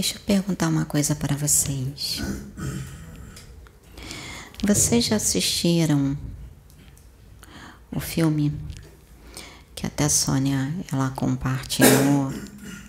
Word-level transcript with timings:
Deixa 0.00 0.16
eu 0.16 0.20
perguntar 0.22 0.68
uma 0.68 0.86
coisa 0.86 1.14
para 1.14 1.36
vocês. 1.36 2.22
Vocês 4.64 5.04
já 5.04 5.16
assistiram 5.16 6.16
o 7.92 8.00
filme 8.00 8.50
que 9.74 9.84
até 9.84 10.04
a 10.04 10.08
Sônia 10.08 10.72
ela 10.90 11.10
compartilhou 11.10 12.32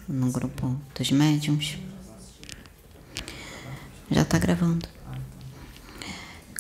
no 0.08 0.32
grupo 0.32 0.80
dos 0.98 1.12
médiums? 1.12 1.78
Já 4.10 4.22
está 4.22 4.40
gravando. 4.40 4.88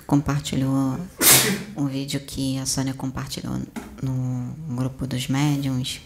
Compartilhou 0.06 1.00
um 1.78 1.88
vídeo 1.88 2.20
que 2.20 2.58
a 2.58 2.66
Sônia 2.66 2.94
compartilhou 2.94 3.58
no 4.04 4.76
grupo 4.76 5.08
dos 5.08 5.30
médiums. 5.30 6.02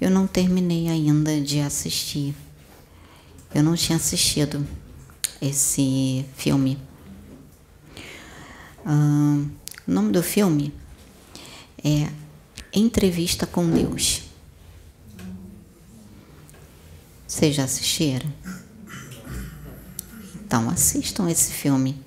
Eu 0.00 0.12
não 0.12 0.28
terminei 0.28 0.86
ainda 0.86 1.40
de 1.40 1.58
assistir 1.58 2.36
eu 3.54 3.62
não 3.62 3.74
tinha 3.74 3.96
assistido 3.96 4.66
esse 5.40 6.24
filme. 6.36 6.78
o 8.84 9.90
nome 9.90 10.12
do 10.12 10.22
filme 10.22 10.72
é 11.82 12.08
Entrevista 12.72 13.46
com 13.46 13.68
Deus. 13.70 14.22
Vocês 17.26 17.54
já 17.54 17.64
assistiram? 17.64 18.30
Então 20.34 20.68
assistam 20.68 21.30
esse 21.30 21.52
filme. 21.52 22.00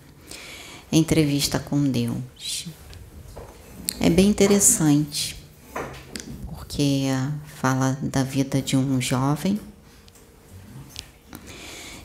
Entrevista 0.92 1.60
com 1.60 1.84
Deus. 1.84 2.68
É 4.00 4.10
bem 4.10 4.30
interessante, 4.30 5.36
porque 6.46 7.08
fala 7.56 7.98
da 8.02 8.24
vida 8.24 8.62
de 8.62 8.76
um 8.76 9.00
jovem 9.00 9.60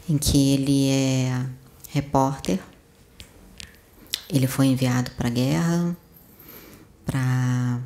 em 0.09 0.17
que 0.19 0.53
ele 0.53 0.89
é 0.89 1.47
repórter. 1.89 2.61
Ele 4.29 4.47
foi 4.47 4.67
enviado 4.67 5.11
para 5.13 5.29
a 5.29 5.31
guerra 5.31 5.97
para 7.05 7.81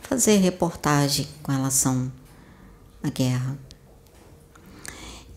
fazer 0.00 0.36
reportagem 0.38 1.28
com 1.42 1.52
relação 1.52 2.10
à 3.02 3.10
guerra. 3.10 3.58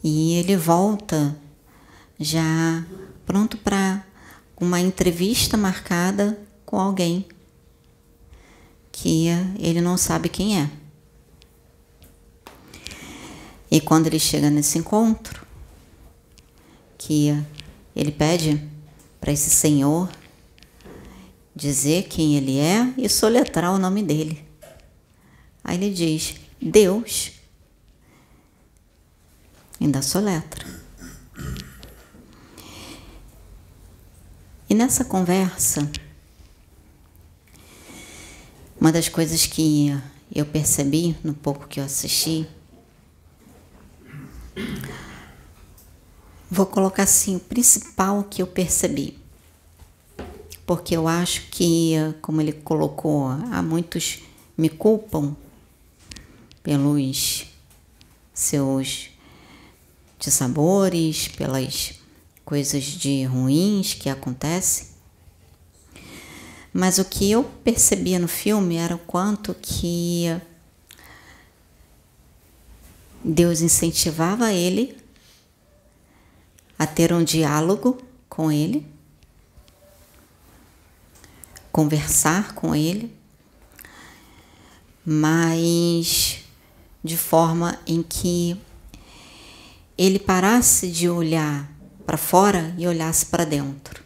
E 0.03 0.33
ele 0.33 0.56
volta 0.56 1.36
já 2.19 2.86
pronto 3.25 3.58
para 3.58 4.06
uma 4.59 4.80
entrevista 4.80 5.58
marcada 5.58 6.39
com 6.66 6.80
alguém 6.80 7.25
que 8.91 9.28
ele 9.59 9.81
não 9.81 9.97
sabe 9.97 10.30
quem 10.30 10.61
é. 10.61 10.69
E 13.69 13.81
quando 13.81 14.08
ele 14.08 14.19
chega 14.19 14.50
nesse 14.50 14.78
encontro, 14.78 15.44
que 17.05 17.31
ele 17.95 18.11
pede 18.11 18.59
para 19.21 19.31
esse 19.31 19.51
senhor 19.51 20.09
dizer 21.55 22.07
quem 22.07 22.35
ele 22.35 22.57
é 22.57 22.91
e 22.97 23.07
soletrar 23.07 23.71
o 23.71 23.77
nome 23.77 24.01
dele. 24.01 24.43
Aí 25.63 25.77
ele 25.77 25.93
diz: 25.93 26.35
Deus. 26.59 27.31
Ainda 29.79 30.01
soletra. 30.01 30.65
E 34.67 34.73
nessa 34.73 35.05
conversa, 35.05 35.87
uma 38.79 38.91
das 38.91 39.09
coisas 39.09 39.45
que 39.45 39.95
eu 40.33 40.45
percebi 40.45 41.15
no 41.23 41.35
pouco 41.35 41.67
que 41.67 41.79
eu 41.79 41.83
assisti 41.83 42.47
Vou 46.55 46.66
colocar 46.66 47.03
assim, 47.03 47.35
o 47.35 47.39
principal 47.41 48.23
que 48.23 48.41
eu 48.41 48.47
percebi. 48.47 49.19
Porque 50.66 50.95
eu 50.95 51.05
acho 51.05 51.49
que, 51.51 51.95
como 52.21 52.39
ele 52.39 52.53
colocou, 52.53 53.27
há 53.27 53.61
muitos 53.61 54.21
me 54.57 54.69
culpam 54.69 55.35
pelos 56.63 57.47
seus 58.33 59.09
dissabores, 60.17 61.27
pelas 61.27 61.95
coisas 62.45 62.85
de 62.85 63.25
ruins 63.25 63.94
que 63.94 64.07
acontecem. 64.07 64.88
Mas 66.71 66.99
o 66.99 67.03
que 67.03 67.29
eu 67.29 67.44
percebia 67.65 68.17
no 68.17 68.29
filme 68.29 68.77
era 68.77 68.95
o 68.95 68.99
quanto 68.99 69.53
que 69.53 70.27
Deus 73.21 73.59
incentivava 73.59 74.53
ele 74.53 75.03
a 76.78 76.86
ter 76.86 77.13
um 77.13 77.24
diálogo 77.24 78.02
com 78.30 78.52
ele, 78.52 78.86
conversar 81.72 82.53
com 82.53 82.75
ele, 82.75 83.16
mas 85.06 86.40
de 87.03 87.16
forma 87.16 87.80
em 87.86 88.02
que 88.02 88.59
ele 89.97 90.19
parasse 90.19 90.90
de 90.90 91.09
olhar 91.09 91.72
para 92.06 92.18
fora 92.18 92.74
e 92.78 92.88
olhasse 92.88 93.25
para 93.28 93.46
dentro. 93.46 94.03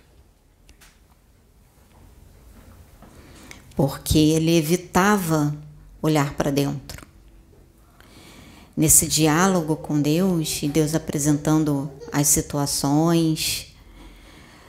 Porque 3.75 4.17
ele 4.17 4.57
evitava 4.57 5.55
olhar 6.01 6.33
para 6.33 6.51
dentro 6.51 7.09
nesse 8.79 9.05
diálogo 9.07 9.75
com 9.75 10.01
Deus 10.01 10.63
e 10.63 10.69
Deus 10.69 10.95
apresentando 10.95 11.91
as 12.11 12.27
situações, 12.27 13.73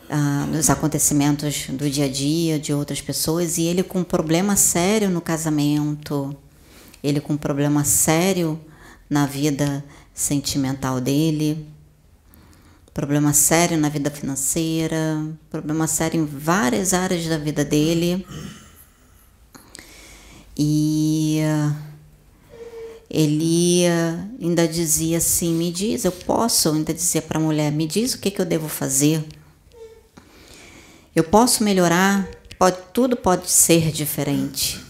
uh, 0.09 0.57
os 0.57 0.69
acontecimentos 0.69 1.67
do 1.69 1.89
dia 1.89 2.07
a 2.07 2.09
dia 2.09 2.59
de 2.59 2.73
outras 2.73 3.01
pessoas 3.01 3.59
e 3.59 3.63
ele 3.63 3.83
com 3.83 4.01
um 4.01 4.05
problema 4.05 4.57
sério 4.57 5.09
no 5.11 5.21
casamento, 5.21 6.37
ele 7.03 7.21
com 7.21 7.35
um 7.35 7.39
problema 7.39 7.85
sério 7.85 8.61
na 9.09 9.27
vida 9.27 9.85
sentimental 10.13 11.01
dele, 11.01 11.67
problema 12.93 13.33
sério 13.33 13.79
na 13.79 13.89
vida 13.89 14.11
financeira, 14.11 15.25
problema 15.49 15.87
sério 15.87 16.21
em 16.21 16.27
várias 16.27 16.93
áreas 16.93 17.27
da 17.27 17.39
vida 17.39 17.65
dele. 17.65 18.27
E 20.57 21.41
ele 23.11 23.83
ainda 24.41 24.69
dizia 24.69 25.19
assim: 25.19 25.53
me 25.53 25.73
diz, 25.73 26.05
eu 26.05 26.13
posso 26.13 26.69
ainda 26.69 26.95
dizer 26.95 27.23
para 27.23 27.39
a 27.39 27.43
mulher: 27.43 27.73
me 27.73 27.87
diz 27.87 28.15
o 28.15 28.19
que, 28.21 28.31
que 28.31 28.41
eu 28.41 28.47
devo 28.47 28.69
fazer. 28.69 29.25
Eu 31.15 31.25
posso 31.25 31.65
melhorar, 31.65 32.31
pode, 32.57 32.77
tudo 32.95 33.17
pode 33.17 33.51
ser 33.51 33.91
diferente. 33.91 34.81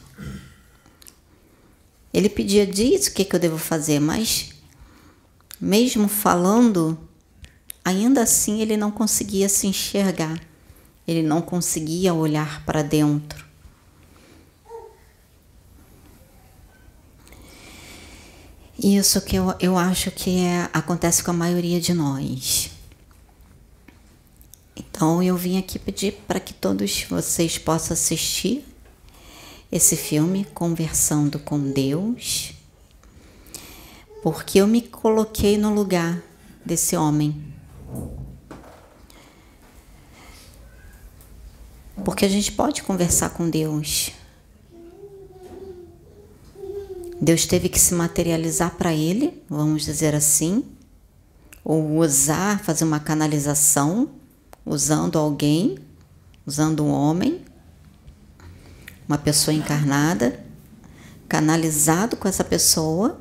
Ele 2.12 2.28
pedia: 2.28 2.66
diz 2.66 3.06
o 3.06 3.14
que, 3.14 3.25
que 3.25 3.34
eu 3.34 3.41
devo 3.41 3.56
fazer, 3.56 3.98
mas 3.98 4.50
mesmo 5.59 6.06
falando, 6.06 6.98
ainda 7.82 8.22
assim 8.22 8.60
ele 8.60 8.76
não 8.76 8.91
conseguia 8.91 9.48
se 9.48 9.66
enxergar, 9.66 10.38
ele 11.09 11.22
não 11.22 11.41
conseguia 11.41 12.12
olhar 12.12 12.66
para 12.66 12.82
dentro. 12.82 13.49
Isso 18.82 19.20
que 19.20 19.36
eu, 19.36 19.54
eu 19.60 19.76
acho 19.76 20.10
que 20.10 20.38
é, 20.41 20.70
acontece 20.72 21.22
com 21.22 21.30
a 21.30 21.34
maioria 21.34 21.78
de 21.78 21.92
nós. 21.92 22.70
Então 24.74 25.22
eu 25.22 25.36
vim 25.36 25.58
aqui 25.58 25.78
pedir 25.78 26.12
para 26.26 26.41
que 26.41 26.54
todos 26.54 27.02
vocês 27.02 27.58
possam 27.58 27.92
assistir 27.92 28.64
esse 29.71 29.97
filme 29.97 30.47
Conversando 30.54 31.38
com 31.38 31.60
Deus, 31.60 32.54
porque 34.22 34.62
eu 34.62 34.66
me 34.66 34.80
coloquei 34.80 35.59
no 35.59 35.74
lugar 35.74 36.22
desse 36.65 36.97
homem. 36.97 37.53
Porque 42.03 42.24
a 42.24 42.28
gente 42.28 42.50
pode 42.53 42.82
conversar 42.82 43.28
com 43.30 43.50
Deus, 43.50 44.12
Deus 47.20 47.44
teve 47.44 47.68
que 47.68 47.78
se 47.78 47.92
materializar 47.92 48.76
para 48.76 48.94
ele, 48.94 49.42
vamos 49.48 49.84
dizer 49.84 50.14
assim, 50.14 50.64
ou 51.62 51.98
usar, 51.98 52.60
fazer 52.60 52.84
uma 52.84 52.98
canalização, 52.98 54.08
usando 54.64 55.18
alguém, 55.18 55.76
usando 56.46 56.82
um 56.82 56.90
homem, 56.90 57.42
uma 59.06 59.18
pessoa 59.18 59.54
encarnada, 59.54 60.42
canalizado 61.28 62.16
com 62.16 62.26
essa 62.26 62.42
pessoa, 62.42 63.20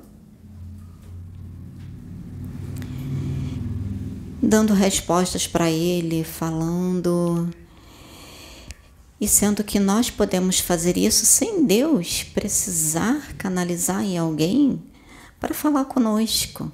dando 4.41 4.73
respostas 4.73 5.45
para 5.45 5.69
ele, 5.69 6.23
falando 6.23 7.49
e 9.19 9.27
sendo 9.27 9.63
que 9.63 9.79
nós 9.79 10.09
podemos 10.09 10.59
fazer 10.59 10.97
isso 10.97 11.25
sem 11.25 11.65
Deus 11.65 12.23
precisar 12.23 13.33
canalizar 13.37 14.01
em 14.01 14.17
alguém 14.17 14.81
para 15.39 15.53
falar 15.53 15.85
conosco. 15.85 16.71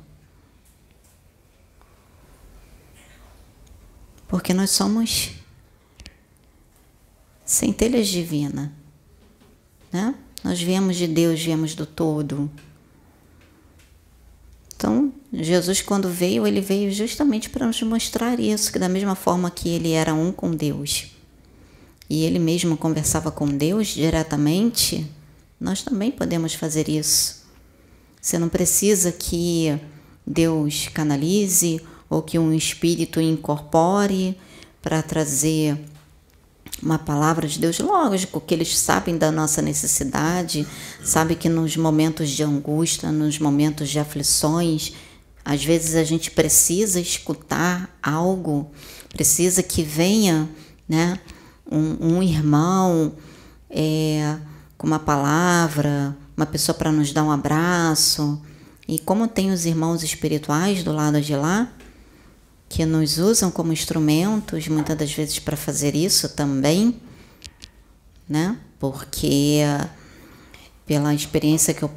Porque 4.28 4.54
nós 4.54 4.72
somos 4.72 5.32
centelhas 7.44 8.08
divinas, 8.08 8.70
né? 9.92 10.14
Nós 10.44 10.62
viemos 10.62 10.96
de 10.96 11.08
Deus, 11.08 11.42
viemos 11.42 11.74
do 11.74 11.86
todo. 11.86 12.52
Então, 14.76 15.12
Jesus, 15.34 15.82
quando 15.82 16.10
veio, 16.10 16.46
ele 16.46 16.62
veio 16.62 16.92
justamente 16.92 17.50
para 17.50 17.66
nos 17.66 17.82
mostrar 17.82 18.40
isso, 18.40 18.72
que 18.72 18.78
da 18.78 18.90
mesma 18.90 19.16
forma 19.16 19.50
que 19.50 19.70
ele 19.70 19.92
era 19.92 20.14
um 20.14 20.32
com 20.32 20.52
Deus 20.52 21.15
e 22.10 22.24
ele 22.24 22.40
mesmo 22.40 22.78
conversava 22.78 23.32
com 23.32 23.48
Deus 23.48 23.88
diretamente, 23.88 25.10
nós 25.60 25.82
também 25.82 26.12
podemos 26.12 26.54
fazer 26.54 26.88
isso. 26.90 27.46
Você 28.22 28.38
não 28.38 28.50
precisa 28.50 29.12
que 29.12 29.80
Deus 30.26 30.88
canalize 30.94 31.82
ou 32.10 32.22
que 32.22 32.38
um 32.38 32.54
espírito 32.54 33.22
incorpore 33.22 34.38
para 34.82 35.02
trazer 35.02 35.78
uma 36.82 37.00
palavra 37.00 37.48
de 37.48 37.60
Deus. 37.60 37.80
Lógico 37.80 38.42
que 38.42 38.54
eles 38.54 38.78
sabem 38.78 39.18
da 39.18 39.32
nossa 39.32 39.62
necessidade, 39.62 40.68
sabem 41.04 41.38
que 41.38 41.50
nos 41.50 41.78
momentos 41.78 42.30
de 42.30 42.44
angústia, 42.44 43.12
nos 43.12 43.40
momentos 43.40 43.90
de 43.90 44.00
aflições, 44.00 44.94
às 45.44 45.64
vezes 45.64 45.96
a 45.96 46.04
gente 46.04 46.32
precisa 46.32 47.00
escutar 47.00 47.96
algo, 48.02 48.72
precisa 49.10 49.62
que 49.62 49.84
venha, 49.84 50.50
né, 50.88 51.20
um, 51.72 52.18
um 52.18 52.24
irmão 52.24 53.14
é, 53.70 54.38
com 54.78 54.88
uma 54.88 55.00
palavra, 55.00 56.16
uma 56.36 56.46
pessoa 56.46 56.76
para 56.78 56.92
nos 56.92 57.12
dar 57.12 57.24
um 57.24 57.32
abraço. 57.32 58.42
E 58.88 59.00
como 59.00 59.28
tem 59.28 59.52
os 59.52 59.66
irmãos 59.66 60.04
espirituais 60.04 60.84
do 60.84 60.92
lado 60.92 61.20
de 61.22 61.36
lá, 61.36 61.72
que 62.70 62.86
nos 62.86 63.18
usam 63.18 63.50
como 63.50 63.74
instrumentos, 63.74 64.68
muitas 64.68 64.98
das 64.98 65.12
vezes 65.12 65.40
para 65.40 65.58
fazer 65.58 65.96
isso 65.96 66.30
também, 66.30 67.00
né? 68.28 68.58
Porque 68.80 69.62
pela 70.86 71.14
experiência 71.14 71.74
que 71.74 71.84
eu 71.84 71.92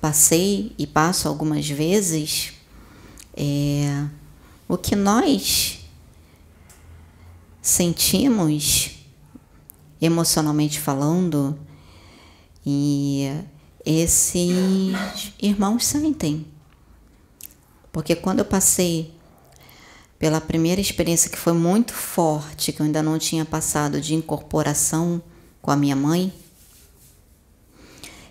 passei 0.00 0.72
e 0.78 0.86
passo 0.86 1.28
algumas 1.28 1.68
vezes, 1.68 2.52
é, 3.36 4.04
o 4.68 4.76
que 4.76 4.96
nós 4.96 5.77
sentimos 7.68 8.92
emocionalmente 10.00 10.80
falando 10.80 11.58
e 12.64 13.30
esses 13.84 15.32
irmãos 15.40 15.84
sentem. 15.84 16.46
Porque 17.92 18.16
quando 18.16 18.38
eu 18.38 18.44
passei 18.44 19.14
pela 20.18 20.40
primeira 20.40 20.80
experiência 20.80 21.30
que 21.30 21.36
foi 21.38 21.52
muito 21.52 21.92
forte, 21.92 22.72
que 22.72 22.80
eu 22.80 22.86
ainda 22.86 23.02
não 23.02 23.18
tinha 23.18 23.44
passado 23.44 24.00
de 24.00 24.14
incorporação 24.14 25.22
com 25.60 25.70
a 25.70 25.76
minha 25.76 25.94
mãe, 25.94 26.32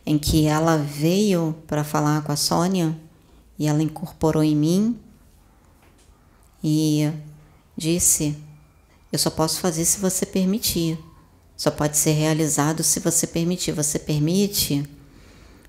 em 0.06 0.18
que 0.18 0.48
ela 0.48 0.78
veio 0.78 1.56
para 1.68 1.84
falar 1.84 2.24
com 2.24 2.32
a 2.32 2.36
Sônia 2.36 2.98
e 3.60 3.68
ela 3.68 3.84
incorporou 3.84 4.44
em 4.44 4.56
mim 4.56 5.00
e 6.64 7.12
disse: 7.78 8.47
Eu 9.12 9.20
só 9.20 9.30
posso 9.30 9.60
fazer 9.60 9.86
se 9.86 10.00
você 10.00 10.26
permitir. 10.26 11.00
Só 11.56 11.72
pode 11.72 11.98
ser 11.98 12.12
realizado 12.12 12.84
se 12.84 13.00
você 13.00 13.26
permitir. 13.26 13.72
Você 13.72 13.98
permite? 13.98 14.88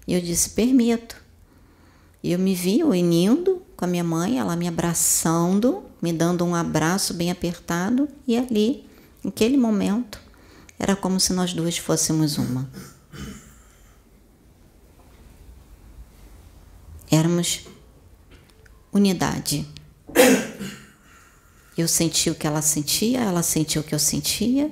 E 0.06 0.14
eu 0.14 0.20
disse: 0.20 0.50
Permito. 0.50 1.17
E 2.23 2.32
eu 2.32 2.38
me 2.38 2.55
vi 2.55 2.82
unindo 2.82 3.62
com 3.76 3.85
a 3.85 3.88
minha 3.88 4.02
mãe, 4.02 4.38
ela 4.38 4.56
me 4.56 4.67
abraçando, 4.67 5.85
me 6.02 6.12
dando 6.12 6.44
um 6.44 6.55
abraço 6.55 7.14
bem 7.14 7.31
apertado, 7.31 8.08
e 8.26 8.37
ali, 8.37 8.85
naquele 9.23 9.56
momento, 9.56 10.20
era 10.79 10.96
como 10.96 11.20
se 11.20 11.32
nós 11.32 11.52
duas 11.52 11.79
fôssemos 11.79 12.38
uma. 12.38 12.69
Éramos 17.08 17.67
unidade. 18.93 19.67
Eu 21.79 21.87
senti 21.87 22.29
o 22.29 22.35
que 22.35 22.45
ela 22.45 22.61
sentia, 22.61 23.21
ela 23.21 23.41
sentiu 23.41 23.83
o 23.83 23.85
que 23.85 23.95
eu 23.95 24.01
sentia. 24.01 24.69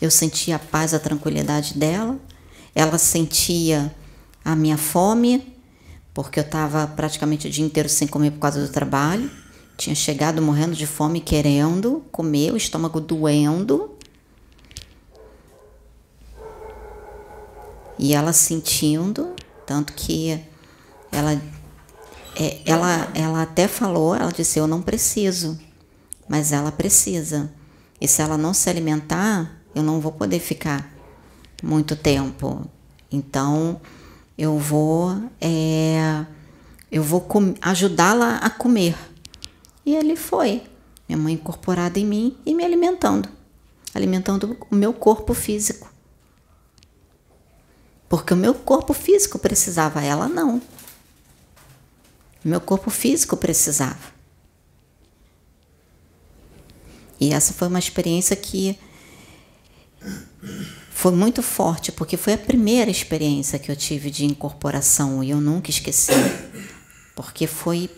Eu 0.00 0.08
sentia 0.08 0.54
a 0.54 0.58
paz, 0.60 0.94
a 0.94 1.00
tranquilidade 1.00 1.76
dela. 1.76 2.16
Ela 2.72 2.96
sentia 2.96 3.92
a 4.44 4.54
minha 4.54 4.78
fome, 4.78 5.52
porque 6.14 6.38
eu 6.38 6.44
estava 6.44 6.86
praticamente 6.86 7.48
o 7.48 7.50
dia 7.50 7.64
inteiro 7.64 7.88
sem 7.88 8.06
comer 8.06 8.30
por 8.30 8.38
causa 8.38 8.64
do 8.64 8.72
trabalho. 8.72 9.28
Tinha 9.76 9.96
chegado 9.96 10.40
morrendo 10.40 10.76
de 10.76 10.86
fome, 10.86 11.20
querendo 11.20 12.04
comer, 12.12 12.52
o 12.52 12.56
estômago 12.56 13.00
doendo. 13.00 13.98
E 17.98 18.14
ela 18.14 18.32
sentindo, 18.32 19.34
tanto 19.66 19.92
que 19.94 20.40
ela, 21.10 21.32
é, 22.36 22.60
ela, 22.64 23.10
ela 23.12 23.42
até 23.42 23.66
falou, 23.66 24.14
ela 24.14 24.30
disse, 24.30 24.56
eu 24.56 24.68
não 24.68 24.80
preciso, 24.80 25.58
mas 26.30 26.52
ela 26.52 26.70
precisa. 26.70 27.50
E 28.00 28.06
se 28.06 28.22
ela 28.22 28.38
não 28.38 28.54
se 28.54 28.70
alimentar, 28.70 29.60
eu 29.74 29.82
não 29.82 29.98
vou 30.00 30.12
poder 30.12 30.38
ficar 30.38 30.88
muito 31.60 31.96
tempo. 31.96 32.64
Então, 33.10 33.80
eu 34.38 34.56
vou 34.56 35.20
é, 35.40 36.24
eu 36.88 37.02
vou 37.02 37.26
ajudá-la 37.60 38.36
a 38.36 38.48
comer. 38.48 38.96
E 39.84 39.96
ele 39.96 40.14
foi, 40.14 40.62
minha 41.08 41.18
mãe 41.18 41.34
incorporada 41.34 41.98
em 41.98 42.06
mim 42.06 42.36
e 42.46 42.54
me 42.54 42.64
alimentando, 42.64 43.28
alimentando 43.92 44.56
o 44.70 44.74
meu 44.76 44.92
corpo 44.92 45.34
físico. 45.34 45.92
Porque 48.08 48.32
o 48.32 48.36
meu 48.36 48.54
corpo 48.54 48.92
físico 48.92 49.36
precisava, 49.36 50.00
ela 50.00 50.28
não. 50.28 50.62
Meu 52.44 52.60
corpo 52.60 52.88
físico 52.88 53.36
precisava. 53.36 54.19
E 57.20 57.32
essa 57.32 57.52
foi 57.52 57.68
uma 57.68 57.78
experiência 57.78 58.34
que 58.34 58.78
foi 60.90 61.12
muito 61.12 61.42
forte, 61.42 61.92
porque 61.92 62.16
foi 62.16 62.32
a 62.32 62.38
primeira 62.38 62.90
experiência 62.90 63.58
que 63.58 63.70
eu 63.70 63.76
tive 63.76 64.10
de 64.10 64.24
incorporação 64.24 65.22
e 65.22 65.30
eu 65.30 65.40
nunca 65.40 65.70
esqueci. 65.70 66.12
Porque 67.14 67.46
foi 67.46 67.90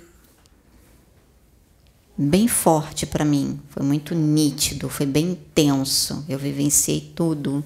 bem 2.19 2.49
forte 2.49 3.07
para 3.07 3.25
mim, 3.25 3.61
foi 3.71 3.83
muito 3.83 4.15
nítido, 4.15 4.89
foi 4.89 5.07
bem 5.07 5.33
intenso. 5.33 6.25
Eu 6.29 6.39
vivenciei 6.39 7.13
tudo. 7.15 7.65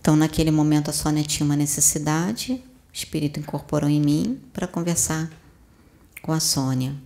Então, 0.00 0.14
naquele 0.14 0.52
momento, 0.52 0.88
a 0.88 0.92
Sônia 0.92 1.24
tinha 1.24 1.44
uma 1.44 1.56
necessidade, 1.56 2.52
o 2.52 2.62
espírito 2.92 3.40
incorporou 3.40 3.90
em 3.90 4.00
mim 4.00 4.40
para 4.52 4.68
conversar 4.68 5.28
com 6.22 6.32
a 6.32 6.38
Sônia. 6.38 7.05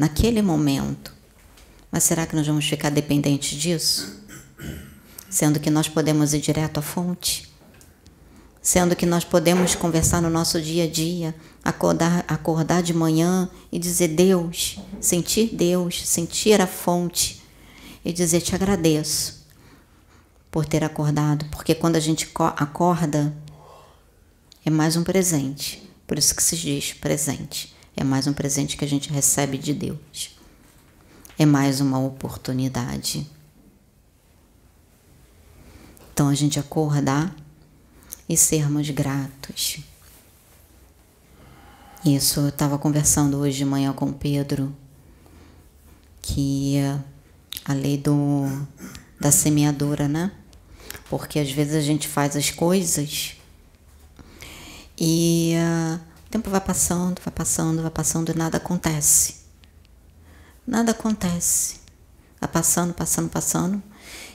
Naquele 0.00 0.40
momento. 0.40 1.12
Mas 1.92 2.04
será 2.04 2.26
que 2.26 2.34
nós 2.34 2.46
vamos 2.46 2.64
ficar 2.64 2.90
dependentes 2.90 3.56
disso? 3.56 4.20
sendo 5.30 5.60
que 5.60 5.70
nós 5.70 5.88
podemos 5.88 6.34
ir 6.34 6.40
direto 6.40 6.78
à 6.78 6.82
fonte, 6.82 7.48
sendo 8.60 8.96
que 8.96 9.06
nós 9.06 9.24
podemos 9.24 9.76
conversar 9.76 10.20
no 10.20 10.28
nosso 10.28 10.60
dia 10.60 10.84
a 10.84 10.90
dia, 10.90 11.34
acordar, 11.62 12.24
acordar 12.26 12.82
de 12.82 12.92
manhã 12.92 13.48
e 13.70 13.78
dizer 13.78 14.08
Deus, 14.08 14.80
sentir 15.00 15.54
Deus, 15.54 16.06
sentir 16.06 16.60
a 16.60 16.66
fonte 16.66 17.40
e 18.04 18.12
dizer 18.12 18.40
te 18.40 18.54
agradeço 18.54 19.46
por 20.50 20.66
ter 20.66 20.82
acordado, 20.82 21.44
porque 21.52 21.76
quando 21.76 21.94
a 21.94 22.00
gente 22.00 22.28
acorda 22.56 23.32
é 24.66 24.68
mais 24.68 24.96
um 24.96 25.04
presente, 25.04 25.88
por 26.08 26.18
isso 26.18 26.34
que 26.34 26.42
se 26.42 26.56
diz 26.56 26.92
presente, 26.92 27.72
é 27.96 28.04
mais 28.04 28.26
um 28.26 28.32
presente 28.32 28.76
que 28.76 28.84
a 28.84 28.88
gente 28.88 29.10
recebe 29.10 29.58
de 29.58 29.74
Deus, 29.74 30.36
é 31.38 31.46
mais 31.46 31.80
uma 31.80 31.98
oportunidade. 31.98 33.26
Então 36.12 36.28
a 36.28 36.34
gente 36.34 36.58
acordar 36.58 37.34
e 38.28 38.36
sermos 38.36 38.90
gratos. 38.90 39.80
Isso 42.04 42.40
eu 42.40 42.48
estava 42.48 42.78
conversando 42.78 43.36
hoje 43.38 43.58
de 43.58 43.64
manhã 43.64 43.92
com 43.92 44.06
o 44.06 44.12
Pedro, 44.12 44.74
que 46.22 46.76
a 47.64 47.72
lei 47.72 47.98
do, 47.98 48.46
da 49.18 49.30
semeadura, 49.30 50.08
né? 50.08 50.32
Porque 51.08 51.38
às 51.38 51.50
vezes 51.50 51.74
a 51.74 51.80
gente 51.80 52.08
faz 52.08 52.36
as 52.36 52.50
coisas 52.50 53.36
e 54.98 55.54
uh, 55.56 56.00
o 56.30 56.38
tempo 56.38 56.48
vai 56.48 56.60
passando, 56.60 57.20
vai 57.24 57.34
passando, 57.34 57.82
vai 57.82 57.90
passando 57.90 58.30
e 58.30 58.38
nada 58.38 58.58
acontece. 58.58 59.34
Nada 60.64 60.92
acontece. 60.92 61.80
Vai 62.40 62.48
passando, 62.48 62.94
passando, 62.94 63.28
passando. 63.28 63.82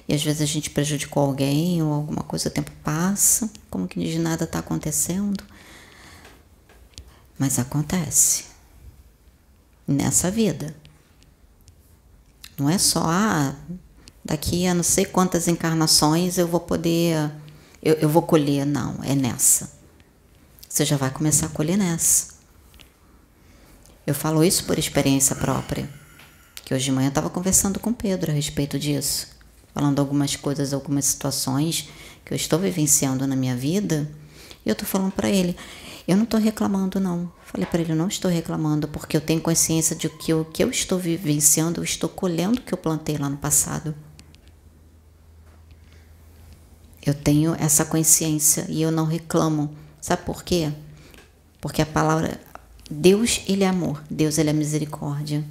E 0.05 0.13
às 0.13 0.21
vezes 0.21 0.41
a 0.41 0.45
gente 0.45 0.71
prejudicou 0.71 1.23
alguém 1.23 1.81
ou 1.81 1.93
alguma 1.93 2.21
coisa, 2.21 2.49
o 2.49 2.51
tempo 2.51 2.69
passa, 2.83 3.49
como 3.69 3.87
que 3.87 3.97
de 4.03 4.19
nada 4.19 4.43
está 4.43 4.59
acontecendo. 4.59 5.41
Mas 7.39 7.59
acontece. 7.59 8.43
Nessa 9.87 10.29
vida. 10.29 10.75
Não 12.57 12.69
é 12.69 12.77
só, 12.77 13.05
ah, 13.05 13.55
daqui 14.21 14.67
a 14.67 14.73
não 14.73 14.83
sei 14.83 15.05
quantas 15.05 15.47
encarnações 15.47 16.37
eu 16.37 16.45
vou 16.45 16.59
poder, 16.59 17.31
eu, 17.81 17.93
eu 17.93 18.09
vou 18.09 18.21
colher. 18.21 18.65
Não, 18.65 18.99
é 19.01 19.15
nessa. 19.15 19.74
Você 20.75 20.83
já 20.83 20.97
vai 20.97 21.09
começar 21.09 21.45
a 21.45 21.49
colher 21.49 21.77
nessa. 21.77 22.33
Eu 24.05 24.13
falo 24.13 24.43
isso 24.43 24.65
por 24.65 24.77
experiência 24.77 25.33
própria. 25.33 25.89
Que 26.65 26.73
hoje 26.73 26.83
de 26.83 26.91
manhã 26.91 27.05
eu 27.05 27.11
estava 27.11 27.29
conversando 27.29 27.79
com 27.79 27.93
Pedro 27.93 28.29
a 28.29 28.33
respeito 28.35 28.77
disso. 28.77 29.27
Falando 29.73 30.01
algumas 30.01 30.35
coisas, 30.35 30.73
algumas 30.73 31.05
situações 31.05 31.87
que 32.25 32.33
eu 32.33 32.35
estou 32.35 32.59
vivenciando 32.59 33.25
na 33.25 33.37
minha 33.37 33.55
vida. 33.55 34.11
E 34.65 34.69
eu 34.69 34.73
estou 34.73 34.85
falando 34.85 35.13
para 35.13 35.29
ele, 35.29 35.55
eu 36.05 36.17
não 36.17 36.25
estou 36.25 36.41
reclamando 36.41 36.99
não. 36.99 37.31
Falei 37.45 37.65
para 37.65 37.79
ele, 37.79 37.93
eu 37.93 37.95
não 37.95 38.09
estou 38.09 38.29
reclamando 38.29 38.85
porque 38.89 39.15
eu 39.15 39.21
tenho 39.21 39.39
consciência 39.39 39.95
de 39.95 40.09
que 40.09 40.33
o 40.33 40.43
que 40.43 40.61
eu 40.61 40.69
estou 40.69 40.99
vivenciando, 40.99 41.79
eu 41.79 41.85
estou 41.85 42.09
colhendo 42.09 42.59
o 42.59 42.61
que 42.61 42.73
eu 42.73 42.77
plantei 42.77 43.17
lá 43.17 43.29
no 43.29 43.37
passado. 43.37 43.95
Eu 47.01 47.13
tenho 47.13 47.55
essa 47.57 47.85
consciência 47.85 48.65
e 48.67 48.81
eu 48.81 48.91
não 48.91 49.05
reclamo. 49.05 49.84
Sabe 50.05 50.21
por 50.21 50.43
quê? 50.43 50.71
Porque 51.59 51.81
a 51.81 51.85
palavra 51.85 52.39
Deus, 52.87 53.41
ele 53.47 53.63
é 53.63 53.67
amor. 53.67 54.03
Deus, 54.07 54.37
ele 54.37 54.51
é 54.51 54.53
misericórdia. 54.53 55.43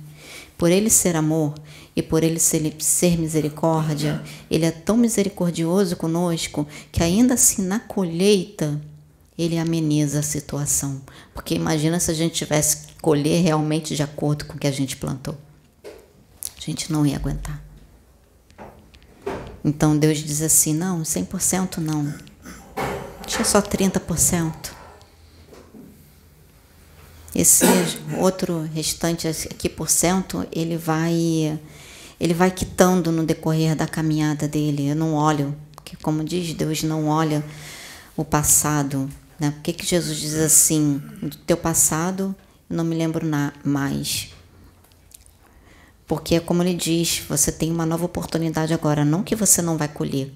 Por 0.56 0.70
ele 0.70 0.88
ser 0.88 1.16
amor 1.16 1.56
e 1.96 2.00
por 2.00 2.22
ele 2.22 2.38
ser, 2.38 2.72
ser 2.78 3.18
misericórdia, 3.18 4.22
ele 4.48 4.64
é 4.64 4.70
tão 4.70 4.96
misericordioso 4.96 5.96
conosco 5.96 6.64
que 6.92 7.02
ainda 7.02 7.34
assim 7.34 7.62
na 7.62 7.80
colheita 7.80 8.80
ele 9.36 9.58
ameniza 9.58 10.20
a 10.20 10.22
situação. 10.22 11.02
Porque 11.34 11.56
imagina 11.56 11.98
se 11.98 12.12
a 12.12 12.14
gente 12.14 12.36
tivesse 12.36 12.86
que 12.86 12.94
colher 13.02 13.42
realmente 13.42 13.96
de 13.96 14.04
acordo 14.04 14.44
com 14.44 14.54
o 14.54 14.58
que 14.60 14.68
a 14.68 14.72
gente 14.72 14.96
plantou. 14.96 15.36
A 15.84 16.60
gente 16.60 16.92
não 16.92 17.04
ia 17.04 17.16
aguentar. 17.16 17.60
Então 19.64 19.98
Deus 19.98 20.18
diz 20.18 20.42
assim: 20.42 20.72
não, 20.72 21.02
100% 21.02 21.78
não. 21.78 22.14
Deixa 23.26 23.44
só 23.44 23.60
30%. 23.60 24.72
Esse 27.34 27.64
outro 28.18 28.68
restante 28.72 29.26
aqui 29.26 29.68
por 29.68 29.90
cento, 29.90 30.46
ele 30.52 30.76
vai 30.76 31.58
ele 32.20 32.32
vai 32.32 32.50
quitando 32.50 33.10
no 33.10 33.24
decorrer 33.24 33.74
da 33.74 33.88
caminhada 33.88 34.46
dele. 34.46 34.88
Eu 34.88 34.94
não 34.94 35.14
olho, 35.14 35.54
porque 35.74 35.96
como 35.96 36.22
diz 36.22 36.54
Deus, 36.54 36.82
não 36.84 37.08
olha 37.08 37.44
o 38.16 38.24
passado. 38.24 39.10
Né? 39.38 39.50
Por 39.50 39.62
que, 39.62 39.72
que 39.72 39.84
Jesus 39.84 40.18
diz 40.18 40.34
assim? 40.34 41.02
Do 41.20 41.36
teu 41.38 41.56
passado 41.56 42.34
eu 42.70 42.76
não 42.76 42.84
me 42.84 42.94
lembro 42.94 43.26
mais. 43.64 44.30
Porque, 46.06 46.38
como 46.38 46.62
ele 46.62 46.74
diz, 46.74 47.22
você 47.28 47.50
tem 47.50 47.70
uma 47.70 47.86
nova 47.86 48.04
oportunidade 48.04 48.74
agora. 48.74 49.04
Não 49.04 49.22
que 49.22 49.34
você 49.34 49.62
não 49.62 49.76
vai 49.76 49.88
colher 49.88 50.32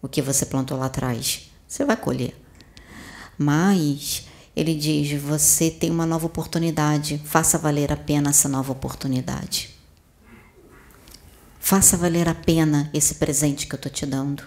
o 0.00 0.08
que 0.08 0.20
você 0.20 0.44
plantou 0.44 0.78
lá 0.78 0.86
atrás. 0.86 1.51
Você 1.72 1.84
vai 1.84 1.96
colher. 1.96 2.34
Mas 3.38 4.26
ele 4.54 4.74
diz: 4.74 5.18
você 5.20 5.70
tem 5.70 5.90
uma 5.90 6.04
nova 6.04 6.26
oportunidade. 6.26 7.22
Faça 7.24 7.56
valer 7.56 7.90
a 7.90 7.96
pena 7.96 8.28
essa 8.28 8.48
nova 8.48 8.72
oportunidade. 8.72 9.70
Faça 11.58 11.96
valer 11.96 12.28
a 12.28 12.34
pena 12.34 12.90
esse 12.92 13.14
presente 13.14 13.66
que 13.66 13.74
eu 13.74 13.78
estou 13.78 13.90
te 13.90 14.04
dando. 14.04 14.42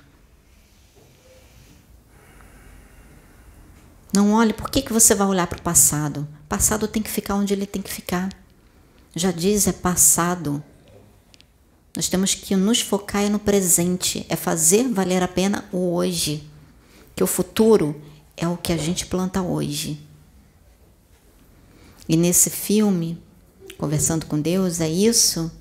Não 4.13 4.34
olhe, 4.34 4.53
por 4.53 4.70
que, 4.70 4.82
que 4.82 4.94
você 4.94 5.15
vai 5.15 5.27
olhar 5.27 5.48
para 5.48 5.58
o 5.58 5.63
passado? 5.63 6.27
Passado 6.48 6.88
tem 6.88 7.01
que 7.01 7.10
ficar 7.10 7.36
onde 7.36 7.53
ele 7.53 7.65
tem 7.65 7.82
que 7.82 7.91
ficar 7.91 8.29
já 9.15 9.32
diz 9.32 9.65
é 9.65 9.72
passado. 9.72 10.62
Nós 11.96 12.10
temos 12.10 12.36
que 12.36 12.55
nos 12.58 12.82
focar 12.82 13.29
no 13.32 13.39
presente, 13.39 14.25
é 14.27 14.36
fazer 14.36 14.89
valer 14.89 15.24
a 15.24 15.27
pena 15.27 15.63
o 15.72 15.94
hoje, 15.94 16.44
que 17.15 17.24
o 17.24 17.27
futuro 17.27 18.01
é 18.36 18.48
o 18.48 18.57
que 18.57 18.74
a 18.74 18.77
gente 18.77 19.05
planta 19.05 19.41
hoje. 19.41 20.00
E 22.07 22.15
nesse 22.17 22.50
filme, 22.50 23.24
Conversando 23.77 24.25
com 24.25 24.39
Deus, 24.39 24.79
é 24.79 24.88
isso 24.89 25.51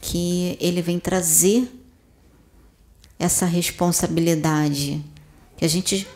que 0.00 0.56
ele 0.60 0.82
vem 0.82 0.98
trazer 0.98 1.70
essa 3.18 3.46
responsabilidade, 3.46 5.02
que 5.56 5.64
a 5.64 5.68
gente 5.68 6.06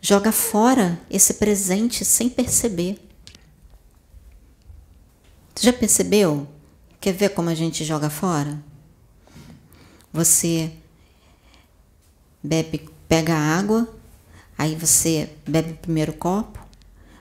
joga 0.00 0.32
fora 0.32 0.98
esse 1.10 1.34
presente 1.34 2.06
sem 2.06 2.30
perceber. 2.30 2.98
Você 5.54 5.66
já 5.66 5.72
percebeu? 5.72 6.48
Quer 7.00 7.12
ver 7.12 7.30
como 7.30 7.50
a 7.50 7.54
gente 7.54 7.84
joga 7.84 8.08
fora? 8.08 8.58
Você 10.10 10.72
bebe, 12.42 12.88
pega 13.06 13.34
água, 13.34 13.86
aí 14.58 14.74
você 14.74 15.30
bebe 15.46 15.70
o 15.70 15.76
primeiro 15.76 16.12
copo, 16.12 16.58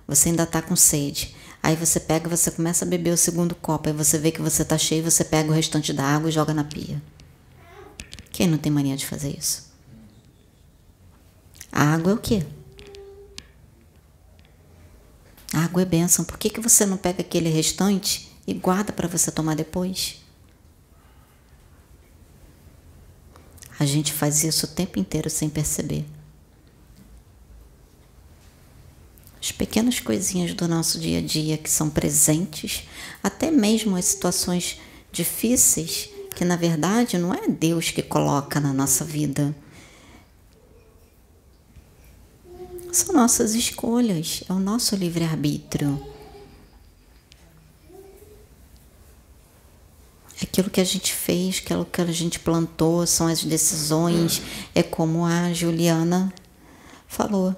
você 0.08 0.30
ainda 0.30 0.44
está 0.44 0.62
com 0.62 0.76
sede. 0.76 1.36
Aí 1.62 1.76
você 1.76 2.00
pega, 2.00 2.30
você 2.30 2.50
começa 2.50 2.84
a 2.84 2.88
beber 2.88 3.12
o 3.12 3.18
segundo 3.18 3.54
copo, 3.54 3.90
aí 3.90 3.94
você 3.94 4.18
vê 4.18 4.32
que 4.32 4.42
você 4.42 4.64
está 4.64 4.78
cheio, 4.78 5.04
você 5.04 5.24
pega 5.24 5.50
o 5.50 5.54
restante 5.54 5.94
da 5.94 6.04
água 6.04 6.30
e 6.30 6.32
joga 6.32 6.54
na 6.54 6.64
pia. 6.64 7.02
Quem 8.32 8.48
não 8.48 8.58
tem 8.58 8.72
mania 8.72 8.96
de 8.96 9.06
fazer 9.06 9.38
isso? 9.38 9.68
A 11.72 11.84
água 11.94 12.12
é 12.12 12.16
o 12.16 12.20
quê? 12.20 12.46
A 15.54 15.60
água 15.60 15.82
é 15.82 15.86
bênção. 15.86 16.24
Por 16.24 16.38
que, 16.38 16.50
que 16.50 16.60
você 16.60 16.86
não 16.86 16.98
pega 16.98 17.22
aquele 17.22 17.50
restante 17.50 18.32
e 18.46 18.54
guarda 18.54 18.94
para 18.94 19.08
você 19.08 19.32
tomar 19.32 19.56
depois? 19.56 20.22
A 23.80 23.86
gente 23.86 24.12
faz 24.12 24.44
isso 24.44 24.66
o 24.66 24.70
tempo 24.70 24.98
inteiro 25.00 25.30
sem 25.30 25.50
perceber. 25.50 26.06
As 29.48 29.52
pequenas 29.54 30.02
coisinhas 30.02 30.54
do 30.54 30.68
nosso 30.68 31.00
dia 31.00 31.20
a 31.20 31.22
dia 31.22 31.58
que 31.58 31.70
são 31.70 31.90
presentes, 31.90 32.84
até 33.24 33.50
mesmo 33.50 33.96
as 33.96 34.04
situações 34.04 34.78
difíceis, 35.10 36.10
que 36.36 36.44
na 36.44 36.58
verdade 36.58 37.18
não 37.18 37.34
é 37.34 37.48
Deus 37.48 37.90
que 37.90 38.02
coloca 38.02 38.60
na 38.60 38.74
nossa 38.74 39.06
vida 39.06 39.56
São 42.92 43.16
nossas 43.16 43.56
escolhas, 43.56 44.44
é 44.50 44.52
o 44.52 44.60
nosso 44.60 44.98
livre-arbítrio. 44.98 46.06
Aquilo 50.42 50.70
que 50.70 50.82
a 50.82 50.84
gente 50.84 51.14
fez, 51.14 51.62
aquilo 51.64 51.86
que 51.86 52.02
a 52.02 52.06
gente 52.12 52.38
plantou, 52.40 53.08
são 53.08 53.28
as 53.28 53.46
decisões. 53.46 54.42
É 54.76 54.84
como 54.84 55.26
a 55.26 55.54
Juliana 55.54 56.34
falou 57.08 57.56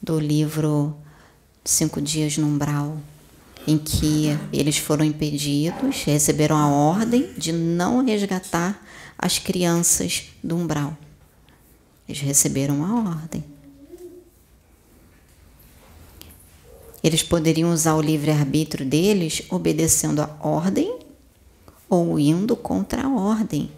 do 0.00 0.20
livro 0.20 0.96
Cinco 1.66 2.00
Dias 2.00 2.38
no 2.38 2.46
Umbral, 2.46 2.96
em 3.66 3.76
que 3.76 4.28
eles 4.52 4.78
foram 4.78 5.04
impedidos, 5.04 6.04
receberam 6.04 6.56
a 6.56 6.68
ordem 6.68 7.32
de 7.36 7.52
não 7.52 8.04
resgatar 8.04 8.80
as 9.18 9.40
crianças 9.40 10.28
do 10.42 10.56
umbral. 10.56 10.96
Eles 12.08 12.20
receberam 12.20 12.84
a 12.84 13.10
ordem. 13.10 13.44
Eles 17.02 17.22
poderiam 17.22 17.72
usar 17.72 17.94
o 17.94 18.00
livre-arbítrio 18.00 18.86
deles 18.86 19.42
obedecendo 19.50 20.22
a 20.22 20.36
ordem 20.40 20.98
ou 21.88 22.18
indo 22.18 22.54
contra 22.54 23.02
a 23.02 23.08
ordem. 23.08 23.70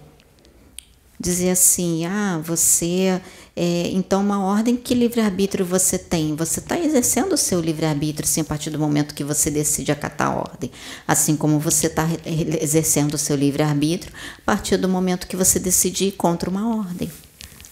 Dizer 1.19 1.51
assim, 1.51 2.05
ah, 2.05 2.39
você. 2.45 3.21
É, 3.61 3.89
então, 3.89 4.21
uma 4.21 4.39
ordem, 4.41 4.77
que 4.77 4.95
livre-arbítrio 4.95 5.67
você 5.67 5.99
tem? 5.99 6.37
Você 6.37 6.61
está 6.61 6.79
exercendo 6.79 7.33
o 7.33 7.37
seu 7.37 7.61
livre-arbítrio 7.61 8.25
sim, 8.25 8.43
a 8.43 8.45
partir 8.45 8.71
do 8.71 8.79
momento 8.79 9.17
que 9.17 9.25
você 9.25 9.51
decide 9.51 9.91
acatar 9.91 10.29
a 10.29 10.37
ordem. 10.37 10.71
Assim 11.09 11.37
como 11.37 11.59
você 11.59 11.89
está 11.89 12.07
exercendo 12.25 13.15
o 13.15 13.19
seu 13.19 13.35
livre-arbítrio 13.35 14.13
a 14.39 14.43
partir 14.43 14.77
do 14.77 14.89
momento 14.89 15.27
que 15.27 15.35
você 15.35 15.59
decide 15.59 16.05
ir 16.05 16.13
contra 16.13 16.49
uma 16.49 16.77
ordem. 16.77 17.11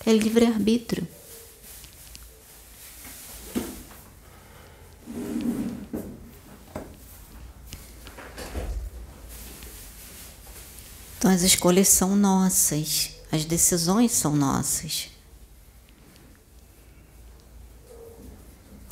É 0.04 0.12
livre-arbítrio. 0.12 1.06
Então 11.16 11.30
as 11.30 11.42
escolhas 11.42 11.86
são 11.86 12.16
nossas, 12.16 13.10
as 13.30 13.44
decisões 13.44 14.10
são 14.10 14.34
nossas. 14.34 15.15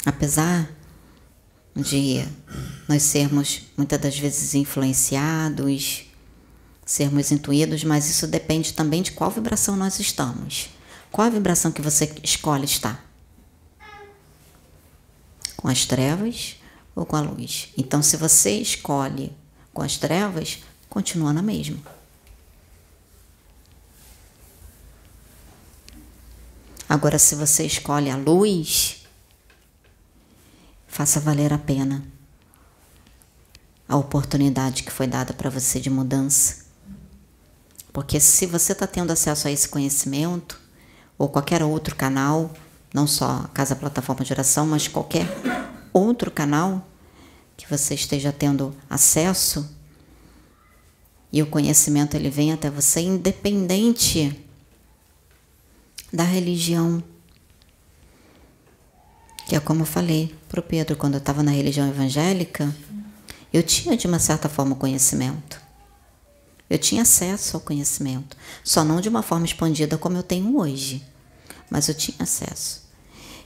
apesar 0.05 0.71
de 1.75 2.25
nós 2.89 3.03
sermos 3.03 3.63
muitas 3.77 4.01
das 4.01 4.19
vezes 4.19 4.55
influenciados, 4.55 6.07
sermos 6.85 7.33
intuídos, 7.33 7.83
mas 7.83 8.09
isso 8.09 8.27
depende 8.27 8.73
também 8.73 9.03
de 9.03 9.13
qual 9.13 9.31
vibração 9.31 9.77
nós 9.77 9.99
estamos. 9.99 10.69
Qual 11.11 11.27
a 11.27 11.31
vibração 11.31 11.73
que 11.73 11.83
você 11.83 12.13
escolhe 12.23 12.65
estar? 12.65 13.05
Com 15.57 15.69
as 15.69 15.87
trevas 15.87 16.57
ou 16.95 17.07
com 17.07 17.17
a 17.17 17.21
luz? 17.21 17.69
Então, 17.77 18.03
se 18.03 18.17
você 18.17 18.59
escolhe 18.59 19.33
com 19.73 19.83
as 19.83 19.97
trevas, 19.97 20.59
continua 20.89 21.33
na 21.33 21.43
mesma. 21.43 21.79
Agora, 26.89 27.19
se 27.19 27.35
você 27.35 27.65
escolhe 27.65 28.11
a 28.11 28.17
luz, 28.17 29.04
faça 30.95 31.19
valer 31.19 31.53
a 31.53 31.59
pena 31.59 32.05
a 33.89 33.97
oportunidade 33.97 34.85
que 34.85 34.93
foi 34.93 35.09
dada 35.09 35.35
para 35.35 35.51
você 35.51 35.81
de 35.81 35.91
mudança. 35.91 36.67
Porque 37.93 38.21
se 38.21 38.47
você 38.47 38.71
está 38.71 38.87
tendo 38.87 39.11
acesso 39.11 39.49
a 39.49 39.51
esse 39.51 39.69
conhecimento, 39.69 40.57
ou 41.19 41.29
qualquer 41.29 41.65
outro 41.65 41.97
canal, 41.97 42.49
não 42.95 43.09
só 43.09 43.43
a 43.45 43.49
Casa 43.49 43.75
Plataforma 43.75 44.25
de 44.25 44.33
Oração, 44.33 44.69
mas 44.69 44.87
qualquer 44.87 45.27
outro 45.93 46.31
canal 46.31 46.89
que 47.57 47.69
você 47.69 47.95
esteja 47.95 48.33
tendo 48.33 48.73
acesso, 48.89 49.69
e 51.33 51.43
o 51.43 51.47
conhecimento 51.49 52.17
ele 52.17 52.31
vem 52.31 52.53
até 52.53 52.71
você 52.71 53.01
independente 53.01 54.47
da 56.13 56.23
religião. 56.23 57.03
Que 59.49 59.57
é 59.57 59.61
como 59.61 59.83
eu 59.83 59.87
falei 59.87 60.35
para 60.49 60.61
o 60.61 60.63
Pedro, 60.63 60.97
quando 60.97 61.15
eu 61.15 61.19
estava 61.19 61.43
na 61.43 61.51
religião 61.51 61.89
evangélica, 61.89 62.75
eu 63.53 63.63
tinha 63.63 63.97
de 63.97 64.07
uma 64.07 64.19
certa 64.19 64.49
forma 64.49 64.75
conhecimento. 64.75 65.61
Eu 66.69 66.79
tinha 66.79 67.03
acesso 67.03 67.57
ao 67.57 67.61
conhecimento, 67.61 68.37
só 68.65 68.83
não 68.83 69.01
de 69.01 69.09
uma 69.09 69.23
forma 69.23 69.45
expandida 69.45 69.99
como 69.99 70.17
eu 70.17 70.23
tenho 70.23 70.59
hoje, 70.59 71.07
mas 71.71 71.89
eu 71.89 71.95
tinha 71.95 72.17
acesso. 72.21 72.83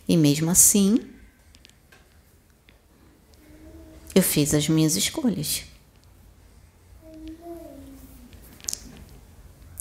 E 0.08 0.16
mesmo 0.16 0.50
assim, 0.50 1.00
eu 4.14 4.22
fiz 4.22 4.54
as 4.54 4.68
minhas 4.68 4.96
escolhas. 4.96 5.64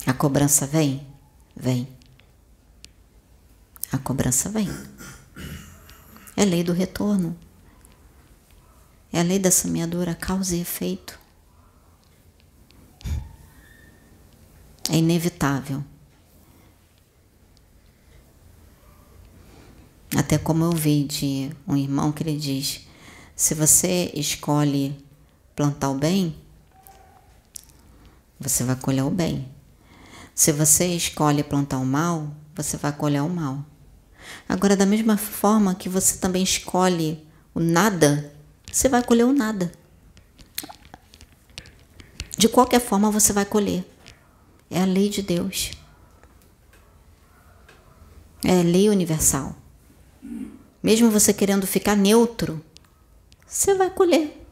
A 0.06 0.14
cobrança 0.14 0.66
vem? 0.66 1.06
Vem. 1.56 1.88
A 3.92 3.98
cobrança 3.98 4.50
vem. 4.50 4.70
É 6.38 6.46
lei 6.46 6.64
do 6.64 6.72
retorno. 6.72 7.36
É 9.12 9.20
a 9.20 9.24
lei 9.24 9.40
da 9.40 9.50
semeadura, 9.50 10.14
causa 10.14 10.56
e 10.56 10.62
efeito. 10.62 11.20
É 14.92 14.98
inevitável. 14.98 15.84
Até 20.16 20.38
como 20.38 20.64
eu 20.64 20.72
vi 20.72 21.06
de 21.06 21.52
um 21.68 21.76
irmão 21.76 22.12
que 22.12 22.22
ele 22.22 22.38
diz: 22.38 22.88
se 23.36 23.56
você 23.56 24.12
escolhe 24.14 24.96
plantar 25.56 25.90
o 25.90 25.96
bem, 25.96 26.38
você 28.40 28.64
vai 28.64 28.76
colher 28.76 29.04
o 29.04 29.10
bem. 29.10 29.52
Se 30.36 30.52
você 30.52 30.86
escolhe 30.96 31.44
plantar 31.44 31.80
o 31.80 31.86
mal, 31.86 32.32
você 32.54 32.78
vai 32.78 32.92
colher 32.92 33.24
o 33.24 33.30
mal. 33.30 33.66
Agora, 34.48 34.76
da 34.76 34.86
mesma 34.86 35.18
forma 35.18 35.76
que 35.76 35.90
você 35.90 36.18
também 36.18 36.44
escolhe 36.44 37.26
o 37.54 37.60
nada, 37.60 38.34
você 38.72 38.88
vai 38.88 39.04
colher 39.04 39.26
o 39.26 39.34
nada. 39.34 39.72
De 42.38 42.48
qualquer 42.48 42.80
forma, 42.80 43.10
você 43.10 43.34
vai 43.34 43.46
colher. 43.46 43.84
É 44.70 44.82
a 44.82 44.86
lei 44.86 45.10
de 45.10 45.22
Deus. 45.22 45.72
É 48.44 48.60
a 48.60 48.64
lei 48.64 48.90
universal. 48.90 49.56
Mesmo 50.84 51.10
você 51.10 51.34
querendo 51.34 51.66
ficar 51.66 51.96
neutro, 51.96 52.64
você 53.46 53.74
vai 53.74 53.90
colher. 53.90 54.46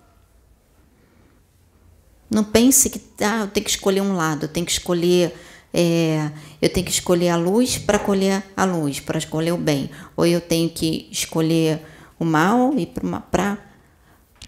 Não 2.29 2.43
pense 2.43 2.89
que 2.89 3.01
ah, 3.23 3.41
eu 3.41 3.47
tenho 3.47 3.63
que 3.63 3.69
escolher 3.69 4.01
um 4.01 4.15
lado, 4.15 4.45
eu 4.45 4.49
tenho 4.49 4.65
que 4.65 4.71
escolher 4.71 5.33
é, 5.77 6.31
eu 6.61 6.69
tenho 6.69 6.85
que 6.85 6.91
escolher 6.93 7.27
a 7.27 7.35
luz 7.35 7.77
para 7.77 7.99
colher 7.99 8.41
a 8.55 8.63
luz, 8.63 9.01
para 9.01 9.17
escolher 9.17 9.51
o 9.51 9.57
bem. 9.57 9.91
Ou 10.15 10.25
eu 10.25 10.39
tenho 10.39 10.69
que 10.69 11.09
escolher 11.11 11.85
o 12.17 12.23
mal 12.23 12.73
e 12.79 12.85
para 12.85 13.57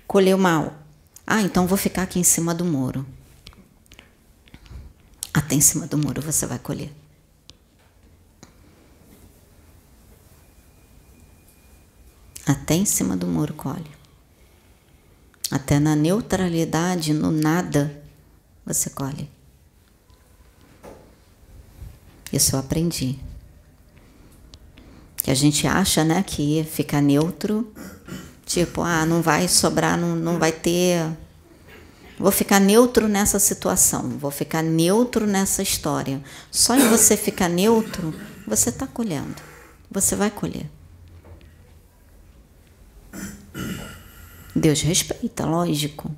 colher 0.07 0.33
o 0.33 0.39
mal. 0.39 0.73
Ah, 1.25 1.41
então 1.41 1.67
vou 1.67 1.77
ficar 1.77 2.03
aqui 2.03 2.17
em 2.17 2.23
cima 2.23 2.55
do 2.55 2.63
muro. 2.63 3.05
Até 5.33 5.55
em 5.55 5.59
cima 5.59 5.85
do 5.85 5.97
muro 5.97 6.21
você 6.21 6.45
vai 6.45 6.59
colher. 6.59 6.93
Até 12.45 12.75
em 12.75 12.85
cima 12.85 13.17
do 13.17 13.27
muro 13.27 13.53
colhe. 13.53 13.91
Até 15.51 15.77
na 15.77 15.93
neutralidade, 15.93 17.11
no 17.13 17.31
nada, 17.31 18.01
você 18.65 18.89
colhe. 18.89 19.36
Isso 22.31 22.55
eu 22.55 22.59
aprendi. 22.59 23.19
Que 25.17 25.31
a 25.31 25.33
gente 25.33 25.67
acha, 25.67 26.03
né, 26.03 26.23
que 26.23 26.63
ficar 26.63 27.01
neutro, 27.01 27.71
tipo, 28.45 28.81
ah, 28.81 29.05
não 29.05 29.21
vai 29.21 29.47
sobrar, 29.47 29.97
não, 29.97 30.15
não 30.15 30.39
vai 30.39 30.51
ter. 30.51 31.05
Vou 32.19 32.31
ficar 32.31 32.59
neutro 32.59 33.07
nessa 33.07 33.37
situação, 33.39 34.09
vou 34.17 34.31
ficar 34.31 34.63
neutro 34.63 35.27
nessa 35.27 35.61
história. 35.61 36.21
Só 36.49 36.75
em 36.75 36.87
você 36.89 37.15
ficar 37.15 37.49
neutro, 37.49 38.13
você 38.47 38.69
está 38.69 38.87
colhendo. 38.87 39.35
Você 39.89 40.15
vai 40.15 40.31
colher. 40.31 40.69
Deus 44.55 44.81
respeita, 44.81 45.45
lógico. 45.45 46.11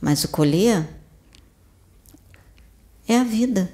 Mas 0.00 0.24
o 0.24 0.28
colher 0.28 0.88
é 3.06 3.18
a 3.18 3.24
vida. 3.24 3.70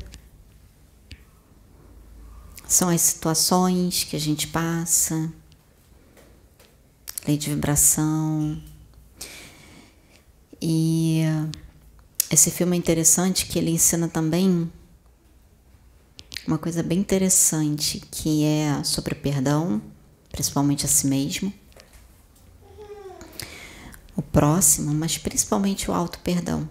São 2.75 2.89
as 2.89 3.03
situações 3.03 4.03
que 4.03 4.17
a 4.17 4.19
gente 4.19 4.49
passa, 4.49 5.33
lei 7.25 7.39
de 7.39 7.51
vibração. 7.51 8.61
E 10.61 11.21
esse 12.29 12.51
filme 12.51 12.75
é 12.75 12.79
interessante 12.81 13.47
que 13.47 13.61
ele 13.61 13.71
ensina 13.71 14.09
também 14.09 14.69
uma 16.49 16.59
coisa 16.59 16.83
bem 16.83 16.99
interessante, 16.99 18.01
que 18.11 18.43
é 18.43 18.83
sobre 18.83 19.15
perdão, 19.15 19.81
principalmente 20.33 20.85
a 20.85 20.89
si 20.89 21.07
mesmo, 21.07 21.55
o 24.17 24.21
próximo, 24.21 24.93
mas 24.93 25.17
principalmente 25.17 25.89
o 25.89 25.95
auto 25.95 26.19
perdão. 26.19 26.69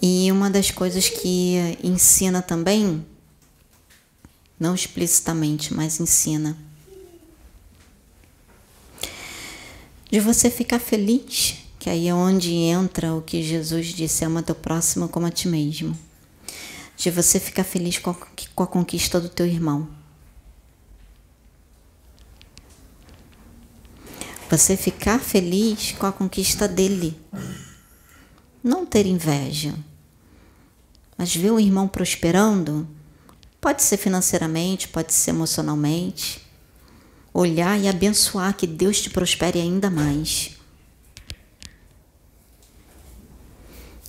E 0.00 0.30
uma 0.30 0.48
das 0.48 0.70
coisas 0.70 1.08
que 1.08 1.56
ensina 1.82 2.40
também 2.40 3.04
não 4.64 4.74
explicitamente, 4.74 5.74
mas 5.74 6.00
ensina. 6.00 6.56
De 10.10 10.18
você 10.20 10.48
ficar 10.48 10.78
feliz, 10.78 11.56
que 11.78 11.90
aí 11.90 12.08
é 12.08 12.14
onde 12.14 12.50
entra 12.50 13.12
o 13.14 13.20
que 13.20 13.42
Jesus 13.42 13.88
disse: 13.88 14.24
ama 14.24 14.42
teu 14.42 14.54
próximo 14.54 15.06
como 15.06 15.26
a 15.26 15.30
ti 15.30 15.48
mesmo. 15.48 15.94
De 16.96 17.10
você 17.10 17.38
ficar 17.38 17.64
feliz 17.64 17.98
com 17.98 18.08
a, 18.08 18.14
com 18.54 18.62
a 18.62 18.66
conquista 18.66 19.20
do 19.20 19.28
teu 19.28 19.46
irmão. 19.46 19.86
Você 24.48 24.78
ficar 24.78 25.18
feliz 25.18 25.92
com 25.92 26.06
a 26.06 26.12
conquista 26.12 26.66
dele. 26.66 27.20
Não 28.62 28.86
ter 28.86 29.04
inveja. 29.04 29.74
Mas 31.18 31.36
ver 31.36 31.50
o 31.50 31.60
irmão 31.60 31.86
prosperando 31.86 32.88
Pode 33.64 33.82
ser 33.82 33.96
financeiramente, 33.96 34.88
pode 34.88 35.14
ser 35.14 35.30
emocionalmente. 35.30 36.46
Olhar 37.32 37.80
e 37.80 37.88
abençoar 37.88 38.54
que 38.54 38.66
Deus 38.66 39.00
te 39.00 39.08
prospere 39.08 39.58
ainda 39.58 39.88
mais. 39.88 40.50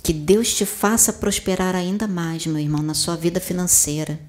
Que 0.02 0.12
Deus 0.12 0.52
te 0.52 0.66
faça 0.66 1.10
prosperar 1.10 1.74
ainda 1.74 2.06
mais, 2.06 2.44
meu 2.44 2.58
irmão, 2.58 2.82
na 2.82 2.92
sua 2.92 3.16
vida 3.16 3.40
financeira. 3.40 4.20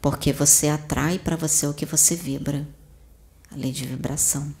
Porque 0.00 0.32
você 0.32 0.68
atrai 0.68 1.18
para 1.18 1.34
você 1.34 1.66
o 1.66 1.74
que 1.74 1.84
você 1.84 2.14
vibra 2.14 2.64
a 3.50 3.56
lei 3.56 3.72
de 3.72 3.84
vibração. 3.86 4.54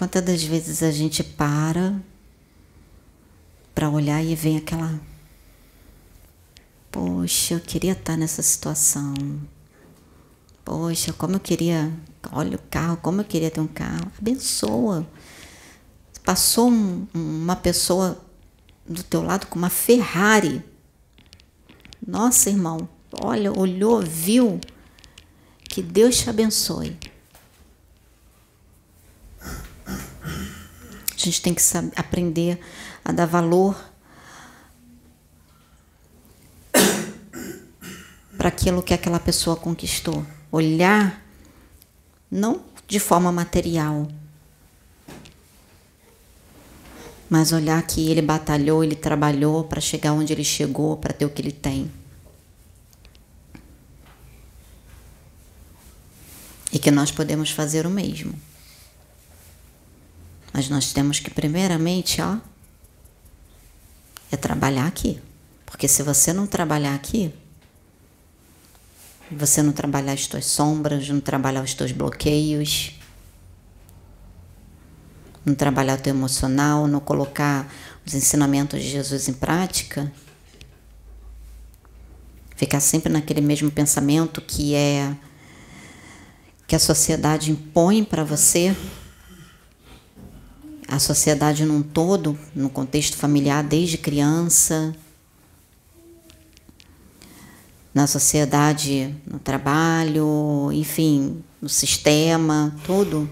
Quantas 0.00 0.24
das 0.24 0.42
vezes 0.42 0.82
a 0.82 0.90
gente 0.90 1.22
para 1.22 2.00
para 3.74 3.90
olhar 3.90 4.24
e 4.24 4.34
vem 4.34 4.56
aquela 4.56 4.98
Poxa, 6.90 7.52
eu 7.52 7.60
queria 7.60 7.92
estar 7.92 8.16
nessa 8.16 8.40
situação. 8.40 9.12
Poxa, 10.64 11.12
como 11.12 11.34
eu 11.34 11.40
queria. 11.40 11.92
Olha 12.32 12.56
o 12.56 12.62
carro, 12.70 12.96
como 12.96 13.20
eu 13.20 13.26
queria 13.26 13.50
ter 13.50 13.60
um 13.60 13.66
carro. 13.66 14.10
Abençoa. 14.18 15.06
Passou 16.24 16.70
um, 16.70 17.06
uma 17.12 17.54
pessoa 17.54 18.18
do 18.86 19.02
teu 19.02 19.20
lado 19.20 19.48
com 19.48 19.58
uma 19.58 19.68
Ferrari. 19.68 20.64
Nossa, 22.08 22.48
irmão, 22.48 22.88
olha, 23.22 23.52
olhou, 23.52 24.00
viu. 24.00 24.58
Que 25.62 25.82
Deus 25.82 26.16
te 26.16 26.30
abençoe. 26.30 26.96
A 31.20 31.24
gente 31.24 31.42
tem 31.42 31.52
que 31.52 31.60
saber, 31.60 31.92
aprender 31.96 32.58
a 33.04 33.12
dar 33.12 33.26
valor 33.26 33.76
para 38.38 38.48
aquilo 38.48 38.82
que 38.82 38.94
aquela 38.94 39.20
pessoa 39.20 39.54
conquistou. 39.54 40.24
Olhar 40.50 41.22
não 42.30 42.62
de 42.88 42.98
forma 42.98 43.30
material, 43.30 44.08
mas 47.28 47.52
olhar 47.52 47.80
que 47.82 48.10
ele 48.10 48.22
batalhou, 48.22 48.82
ele 48.82 48.96
trabalhou 48.96 49.64
para 49.64 49.80
chegar 49.80 50.14
onde 50.14 50.32
ele 50.32 50.42
chegou, 50.42 50.96
para 50.96 51.12
ter 51.12 51.26
o 51.26 51.30
que 51.30 51.42
ele 51.42 51.52
tem. 51.52 51.92
E 56.72 56.78
que 56.78 56.90
nós 56.90 57.10
podemos 57.10 57.50
fazer 57.50 57.86
o 57.86 57.90
mesmo. 57.90 58.49
Mas 60.52 60.68
nós 60.68 60.92
temos 60.92 61.20
que, 61.20 61.30
primeiramente, 61.30 62.20
ó, 62.20 62.38
é 64.30 64.36
trabalhar 64.36 64.86
aqui. 64.86 65.20
Porque 65.66 65.86
se 65.86 66.02
você 66.02 66.32
não 66.32 66.46
trabalhar 66.46 66.94
aqui, 66.94 67.32
você 69.30 69.62
não 69.62 69.72
trabalhar 69.72 70.12
as 70.12 70.26
tuas 70.26 70.46
sombras, 70.46 71.08
não 71.08 71.20
trabalhar 71.20 71.62
os 71.62 71.74
teus 71.74 71.92
bloqueios, 71.92 72.98
não 75.44 75.54
trabalhar 75.54 75.98
o 75.98 76.02
teu 76.02 76.14
emocional, 76.14 76.86
não 76.86 77.00
colocar 77.00 77.72
os 78.04 78.14
ensinamentos 78.14 78.82
de 78.82 78.88
Jesus 78.88 79.28
em 79.28 79.32
prática, 79.32 80.12
ficar 82.56 82.80
sempre 82.80 83.12
naquele 83.12 83.40
mesmo 83.40 83.70
pensamento 83.70 84.40
que 84.40 84.74
é 84.74 85.16
que 86.66 86.76
a 86.76 86.78
sociedade 86.78 87.50
impõe 87.50 88.04
para 88.04 88.22
você, 88.22 88.76
a 90.90 90.98
sociedade 90.98 91.64
num 91.64 91.82
todo, 91.82 92.36
no 92.52 92.68
contexto 92.68 93.16
familiar 93.16 93.62
desde 93.62 93.96
criança, 93.96 94.92
na 97.94 98.08
sociedade, 98.08 99.14
no 99.24 99.38
trabalho, 99.38 100.70
enfim, 100.72 101.44
no 101.62 101.68
sistema, 101.68 102.74
tudo. 102.84 103.30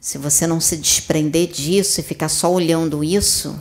Se 0.00 0.16
você 0.16 0.46
não 0.46 0.60
se 0.60 0.76
desprender 0.76 1.48
disso 1.48 1.98
e 1.98 2.04
ficar 2.04 2.28
só 2.28 2.52
olhando 2.52 3.02
isso 3.02 3.60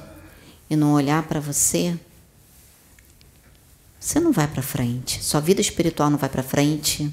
e 0.69 0.75
não 0.75 0.93
olhar 0.93 1.23
para 1.23 1.39
você, 1.39 1.97
você 3.99 4.19
não 4.19 4.31
vai 4.31 4.47
para 4.47 4.61
frente. 4.61 5.23
Sua 5.23 5.39
vida 5.39 5.61
espiritual 5.61 6.11
não 6.11 6.17
vai 6.19 6.29
para 6.29 6.43
frente. 6.43 7.11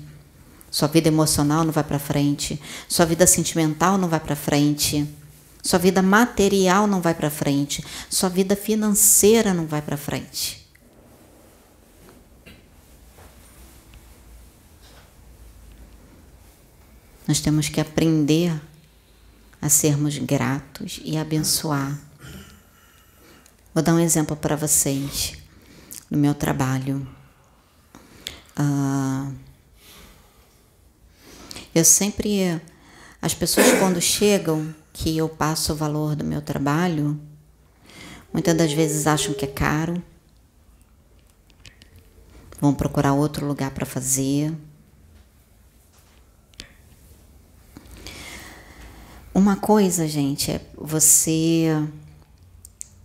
Sua 0.71 0.89
vida 0.89 1.09
emocional 1.09 1.65
não 1.65 1.73
vai 1.73 1.83
para 1.83 1.99
frente. 1.99 2.61
Sua 2.87 3.07
vida 3.07 3.27
sentimental 3.27 3.97
não 3.97 4.09
vai 4.09 4.21
para 4.21 4.37
frente. 4.37 5.09
Sua 5.67 5.81
vida 5.81 6.01
material 6.01 6.87
não 6.87 7.01
vai 7.01 7.13
para 7.13 7.29
frente. 7.29 7.85
Sua 8.09 8.29
vida 8.29 8.55
financeira 8.55 9.53
não 9.53 9.67
vai 9.67 9.83
para 9.83 9.97
frente. 9.97 10.65
Nós 17.27 17.41
temos 17.41 17.69
que 17.69 17.81
aprender 17.81 18.55
a 19.61 19.69
sermos 19.69 20.17
gratos 20.19 21.01
e 21.05 21.17
abençoar. 21.17 21.99
Vou 23.75 23.83
dar 23.83 23.95
um 23.95 23.99
exemplo 23.99 24.37
para 24.37 24.55
vocês 24.55 25.37
no 26.09 26.17
meu 26.17 26.33
trabalho. 26.33 27.05
Uh, 28.57 29.35
eu 31.75 31.85
sempre. 31.85 32.63
As 33.21 33.35
pessoas, 33.35 33.67
quando 33.81 34.01
chegam, 34.01 34.73
que 34.97 35.15
eu 35.15 35.29
passo 35.29 35.75
o 35.75 35.77
valor 35.77 36.17
do 36.17 36.25
meu 36.25 36.41
trabalho, 36.41 37.21
muitas 38.33 38.57
das 38.57 38.73
vezes 38.73 39.07
acham 39.07 39.35
que 39.35 39.45
é 39.45 39.49
caro, 39.49 40.03
vão 42.59 42.75
procurar 42.75 43.13
outro 43.13 43.47
lugar 43.47 43.73
para 43.73 43.85
fazer. 43.85 44.57
Uma 49.35 49.55
coisa, 49.57 50.09
gente, 50.09 50.51
é 50.51 50.67
você 50.75 51.67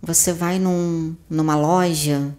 você 0.00 0.32
vai 0.32 0.58
num, 0.58 1.14
numa 1.28 1.54
loja, 1.54 2.34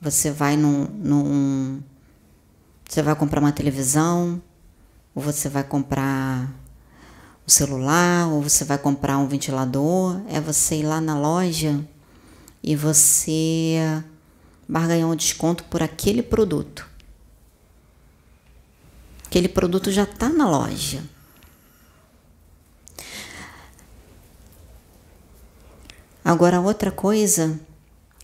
você 0.00 0.30
vai 0.30 0.56
num, 0.56 0.84
num 0.84 1.82
você 2.88 3.02
vai 3.02 3.14
comprar 3.14 3.40
uma 3.40 3.52
televisão, 3.52 4.42
ou 5.14 5.22
você 5.22 5.50
vai 5.50 5.62
comprar 5.62 6.59
um 7.46 7.50
celular, 7.50 8.28
ou 8.28 8.42
você 8.42 8.64
vai 8.64 8.78
comprar 8.78 9.18
um 9.18 9.26
ventilador, 9.26 10.20
é 10.28 10.40
você 10.40 10.76
ir 10.76 10.82
lá 10.82 11.00
na 11.00 11.18
loja 11.18 11.84
e 12.62 12.76
você 12.76 14.02
barganhar 14.68 15.08
um 15.08 15.16
desconto 15.16 15.64
por 15.64 15.82
aquele 15.82 16.22
produto. 16.22 16.86
Aquele 19.26 19.48
produto 19.48 19.90
já 19.92 20.02
está 20.02 20.28
na 20.28 20.48
loja. 20.48 21.02
Agora, 26.24 26.60
outra 26.60 26.90
coisa 26.90 27.58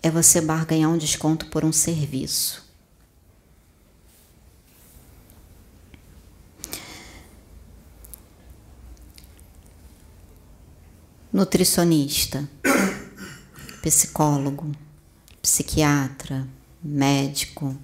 é 0.02 0.10
você 0.10 0.40
barganhar 0.40 0.90
um 0.90 0.98
desconto 0.98 1.46
por 1.46 1.64
um 1.64 1.72
serviço. 1.72 2.65
Nutricionista, 11.36 12.48
psicólogo, 13.82 14.72
psiquiatra, 15.42 16.48
médico, 16.82 17.76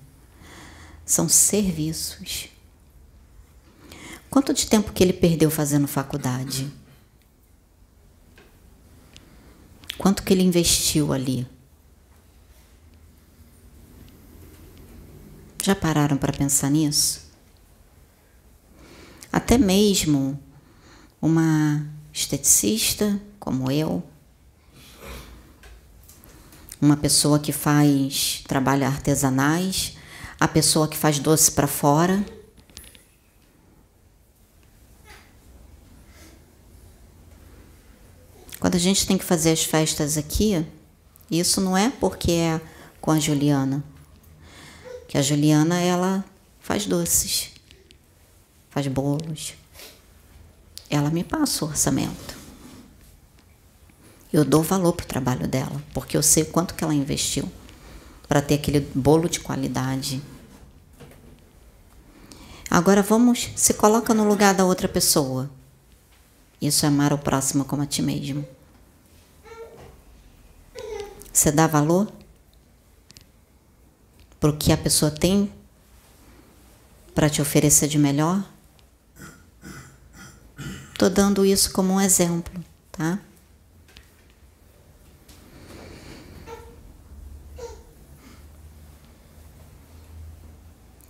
são 1.04 1.28
serviços. 1.28 2.48
Quanto 4.30 4.54
de 4.54 4.66
tempo 4.66 4.90
que 4.90 5.04
ele 5.04 5.12
perdeu 5.12 5.50
fazendo 5.50 5.86
faculdade? 5.86 6.72
Quanto 9.98 10.22
que 10.22 10.32
ele 10.32 10.42
investiu 10.42 11.12
ali? 11.12 11.46
Já 15.62 15.74
pararam 15.74 16.16
para 16.16 16.32
pensar 16.32 16.70
nisso? 16.70 17.30
Até 19.30 19.58
mesmo 19.58 20.42
uma 21.20 21.86
esteticista 22.14 23.20
como 23.42 23.72
eu, 23.72 24.00
uma 26.80 26.96
pessoa 26.96 27.40
que 27.40 27.50
faz 27.50 28.44
trabalho 28.46 28.86
artesanais, 28.86 29.96
a 30.38 30.46
pessoa 30.46 30.86
que 30.86 30.96
faz 30.96 31.18
doce 31.18 31.50
para 31.50 31.66
fora, 31.66 32.24
Quando 38.60 38.76
a 38.76 38.78
gente 38.78 39.08
tem 39.08 39.18
que 39.18 39.24
fazer 39.24 39.50
as 39.50 39.64
festas 39.64 40.16
aqui, 40.16 40.64
isso 41.28 41.60
não 41.60 41.76
é 41.76 41.90
porque 41.90 42.30
é 42.30 42.60
com 43.00 43.10
a 43.10 43.18
Juliana. 43.18 43.82
Que 45.08 45.18
a 45.18 45.20
Juliana, 45.20 45.80
ela 45.80 46.24
faz 46.60 46.86
doces, 46.86 47.50
faz 48.70 48.86
bolos. 48.86 49.54
Ela 50.88 51.10
me 51.10 51.24
passa 51.24 51.64
o 51.64 51.68
orçamento. 51.68 52.41
Eu 54.32 54.44
dou 54.44 54.62
valor 54.62 54.94
para 54.94 55.04
o 55.04 55.08
trabalho 55.08 55.46
dela, 55.46 55.82
porque 55.92 56.16
eu 56.16 56.22
sei 56.22 56.44
quanto 56.44 56.74
que 56.74 56.82
ela 56.82 56.94
investiu 56.94 57.50
para 58.26 58.40
ter 58.40 58.54
aquele 58.54 58.80
bolo 58.94 59.28
de 59.28 59.40
qualidade. 59.40 60.22
Agora 62.70 63.02
vamos, 63.02 63.50
se 63.54 63.74
coloca 63.74 64.14
no 64.14 64.24
lugar 64.24 64.54
da 64.54 64.64
outra 64.64 64.88
pessoa. 64.88 65.50
Isso 66.58 66.86
é 66.86 66.88
amar 66.88 67.12
o 67.12 67.18
próximo 67.18 67.66
como 67.66 67.82
a 67.82 67.86
ti 67.86 68.00
mesmo. 68.00 68.48
Você 71.30 71.52
dá 71.52 71.66
valor 71.66 72.10
para 74.40 74.50
o 74.50 74.56
que 74.56 74.72
a 74.72 74.76
pessoa 74.78 75.10
tem 75.10 75.52
para 77.14 77.28
te 77.28 77.42
oferecer 77.42 77.88
de 77.88 77.98
melhor? 77.98 78.42
Estou 80.92 81.10
dando 81.10 81.44
isso 81.44 81.72
como 81.72 81.94
um 81.94 82.00
exemplo, 82.00 82.62
tá? 82.90 83.18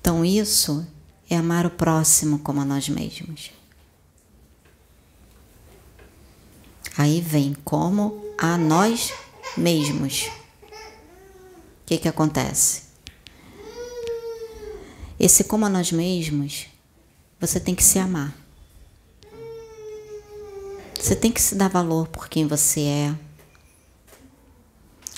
Então, 0.02 0.24
isso 0.24 0.84
é 1.30 1.36
amar 1.36 1.64
o 1.64 1.70
próximo 1.70 2.40
como 2.40 2.60
a 2.60 2.64
nós 2.64 2.88
mesmos. 2.88 3.52
Aí 6.98 7.20
vem 7.20 7.56
como 7.64 8.20
a 8.36 8.58
nós 8.58 9.12
mesmos. 9.56 10.24
O 10.24 11.86
que, 11.86 11.98
que 11.98 12.08
acontece? 12.08 12.82
Esse 15.20 15.44
como 15.44 15.66
a 15.66 15.70
nós 15.70 15.92
mesmos, 15.92 16.66
você 17.38 17.60
tem 17.60 17.72
que 17.72 17.84
se 17.84 18.00
amar. 18.00 18.36
Você 21.00 21.14
tem 21.14 21.30
que 21.30 21.40
se 21.40 21.54
dar 21.54 21.68
valor 21.68 22.08
por 22.08 22.28
quem 22.28 22.44
você 22.44 22.80
é. 22.80 23.14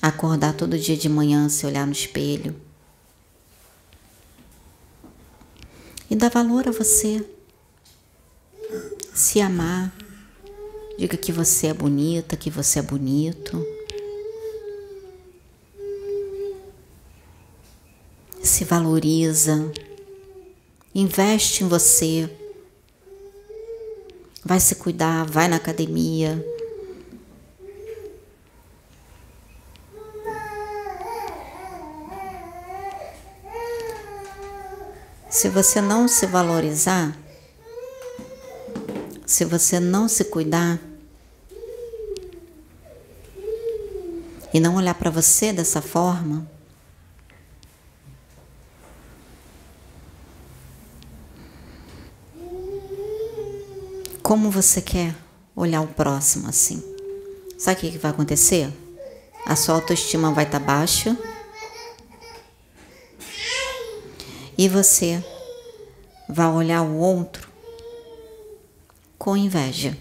Acordar 0.02 0.52
todo 0.52 0.78
dia 0.78 0.94
de 0.96 1.08
manhã, 1.08 1.48
se 1.48 1.64
olhar 1.64 1.86
no 1.86 1.92
espelho. 1.92 2.54
E 6.10 6.14
dar 6.14 6.30
valor 6.30 6.68
a 6.68 6.70
você. 6.70 7.24
Se 9.14 9.40
amar. 9.40 9.94
Diga 10.98 11.16
que 11.16 11.32
você 11.32 11.68
é 11.68 11.74
bonita, 11.74 12.36
que 12.36 12.50
você 12.50 12.78
é 12.78 12.82
bonito. 12.82 13.66
Se 18.42 18.64
valoriza. 18.64 19.72
Investe 20.94 21.64
em 21.64 21.68
você. 21.68 22.30
Vai 24.44 24.60
se 24.60 24.76
cuidar, 24.76 25.24
vai 25.24 25.48
na 25.48 25.56
academia. 25.56 26.53
Se 35.34 35.48
você 35.48 35.80
não 35.80 36.06
se 36.06 36.26
valorizar, 36.26 37.12
se 39.26 39.44
você 39.44 39.80
não 39.80 40.08
se 40.08 40.22
cuidar 40.26 40.78
e 44.52 44.60
não 44.60 44.76
olhar 44.76 44.94
para 44.94 45.10
você 45.10 45.52
dessa 45.52 45.82
forma, 45.82 46.48
como 54.22 54.52
você 54.52 54.80
quer 54.80 55.16
olhar 55.56 55.80
o 55.80 55.88
próximo 55.88 56.48
assim? 56.48 56.80
Sabe 57.58 57.88
o 57.88 57.90
que 57.90 57.98
vai 57.98 58.12
acontecer? 58.12 58.72
A 59.44 59.56
sua 59.56 59.74
autoestima 59.74 60.32
vai 60.32 60.44
estar 60.44 60.60
tá 60.60 60.64
baixa 60.64 61.33
e 64.56 64.68
você 64.68 65.22
vai 66.28 66.48
olhar 66.48 66.82
o 66.82 66.96
outro 66.96 67.48
com 69.18 69.36
inveja. 69.36 69.96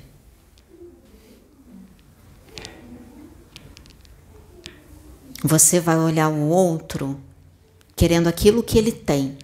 Você 5.43 5.79
vai 5.79 5.97
olhar 5.97 6.29
o 6.29 6.47
outro 6.49 7.19
querendo 7.95 8.27
aquilo 8.27 8.63
que 8.63 8.77
ele 8.77 8.91
tem. 8.91 9.37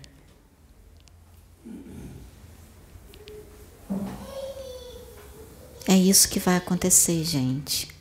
É 5.88 5.98
isso 5.98 6.30
que 6.30 6.40
vai 6.40 6.56
acontecer, 6.56 7.24
gente. 7.24 7.99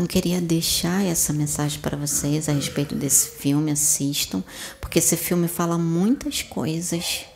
Então, 0.00 0.06
eu 0.06 0.08
queria 0.08 0.40
deixar 0.40 1.04
essa 1.04 1.30
mensagem 1.30 1.78
para 1.78 1.94
vocês 1.94 2.48
a 2.48 2.52
respeito 2.52 2.94
desse 2.94 3.36
filme. 3.36 3.70
Assistam, 3.70 4.42
porque 4.80 4.98
esse 4.98 5.14
filme 5.14 5.46
fala 5.46 5.76
muitas 5.76 6.42
coisas. 6.42 7.26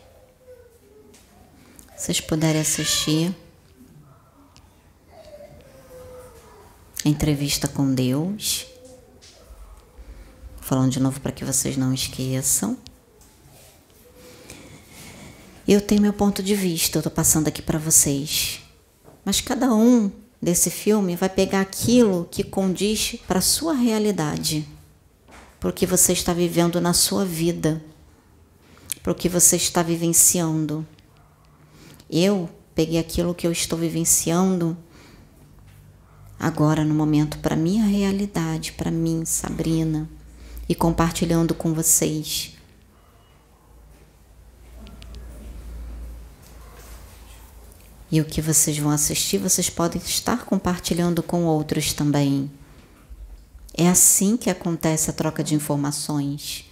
Se 1.95 2.05
vocês 2.05 2.21
puderem 2.21 2.59
assistir. 2.59 3.35
Entrevista 7.05 7.67
com 7.67 7.93
Deus. 7.93 8.65
Falando 10.59 10.91
de 10.91 10.99
novo 10.99 11.21
para 11.21 11.31
que 11.31 11.45
vocês 11.45 11.77
não 11.77 11.93
esqueçam. 11.93 12.79
Eu 15.67 15.79
tenho 15.79 16.01
meu 16.01 16.13
ponto 16.13 16.41
de 16.41 16.55
vista, 16.55 16.97
eu 16.97 17.01
estou 17.01 17.11
passando 17.11 17.47
aqui 17.47 17.61
para 17.61 17.77
vocês. 17.77 18.59
Mas 19.23 19.39
cada 19.39 19.71
um 19.71 20.24
desse 20.41 20.69
filme 20.69 21.15
vai 21.15 21.29
pegar 21.29 21.61
aquilo 21.61 22.27
que 22.29 22.43
condiz 22.43 23.17
para 23.27 23.39
a 23.39 23.41
sua 23.41 23.73
realidade, 23.73 24.67
para 25.59 25.69
o 25.69 25.73
que 25.73 25.85
você 25.85 26.13
está 26.13 26.33
vivendo 26.33 26.79
na 26.79 26.93
sua 26.93 27.25
vida, 27.25 27.83
para 29.01 29.11
o 29.11 29.15
que 29.15 29.29
você 29.29 29.55
está 29.55 29.81
vivenciando. 29.81 30.85
Eu 32.09 32.49
peguei 32.73 32.99
aquilo 32.99 33.33
que 33.33 33.47
eu 33.47 33.51
estou 33.51 33.77
vivenciando 33.77 34.77
agora 36.39 36.83
no 36.83 36.93
momento 36.93 37.39
para 37.39 37.55
minha 37.55 37.85
realidade, 37.85 38.73
para 38.73 38.91
mim, 38.91 39.23
Sabrina, 39.25 40.09
e 40.67 40.75
compartilhando 40.75 41.53
com 41.53 41.73
vocês. 41.73 42.54
E 48.15 48.21
o 48.21 48.23
que 48.23 48.41
vocês 48.41 48.77
vão 48.77 48.91
assistir, 48.91 49.37
vocês 49.39 49.69
podem 49.69 50.01
estar 50.01 50.45
compartilhando 50.45 51.21
com 51.21 51.43
outros 51.43 51.91
também. 51.91 52.49
É 53.73 53.89
assim 53.89 54.37
que 54.37 54.49
acontece 54.49 55.09
a 55.09 55.13
troca 55.13 55.43
de 55.43 55.53
informações. 55.53 56.63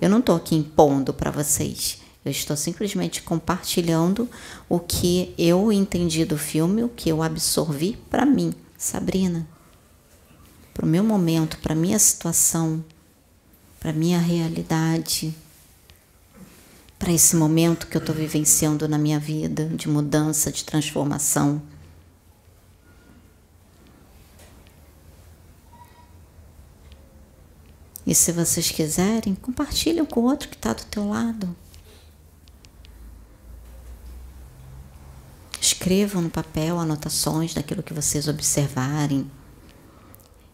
Eu 0.00 0.10
não 0.10 0.18
estou 0.18 0.34
aqui 0.34 0.56
impondo 0.56 1.14
para 1.14 1.30
vocês. 1.30 1.98
Eu 2.24 2.32
estou 2.32 2.56
simplesmente 2.56 3.22
compartilhando 3.22 4.28
o 4.68 4.80
que 4.80 5.32
eu 5.38 5.70
entendi 5.70 6.24
do 6.24 6.36
filme, 6.36 6.82
o 6.82 6.88
que 6.88 7.08
eu 7.08 7.22
absorvi 7.22 7.96
para 8.10 8.26
mim, 8.26 8.52
Sabrina, 8.76 9.46
para 10.74 10.84
o 10.84 10.88
meu 10.88 11.04
momento, 11.04 11.56
para 11.58 11.72
minha 11.72 12.00
situação, 12.00 12.84
para 13.78 13.92
minha 13.92 14.18
realidade 14.18 15.32
para 17.00 17.12
esse 17.12 17.34
momento 17.34 17.86
que 17.86 17.96
eu 17.96 17.98
estou 17.98 18.14
vivenciando 18.14 18.86
na 18.86 18.98
minha 18.98 19.18
vida 19.18 19.64
de 19.68 19.88
mudança, 19.88 20.52
de 20.52 20.62
transformação. 20.62 21.62
E 28.06 28.14
se 28.14 28.30
vocês 28.32 28.70
quiserem, 28.70 29.34
compartilhem 29.34 30.04
com 30.04 30.20
o 30.20 30.24
outro 30.24 30.50
que 30.50 30.56
está 30.56 30.74
do 30.74 30.84
teu 30.84 31.08
lado. 31.08 31.56
Escrevam 35.58 36.20
no 36.20 36.30
papel 36.30 36.78
anotações 36.78 37.54
daquilo 37.54 37.82
que 37.82 37.94
vocês 37.94 38.28
observarem 38.28 39.30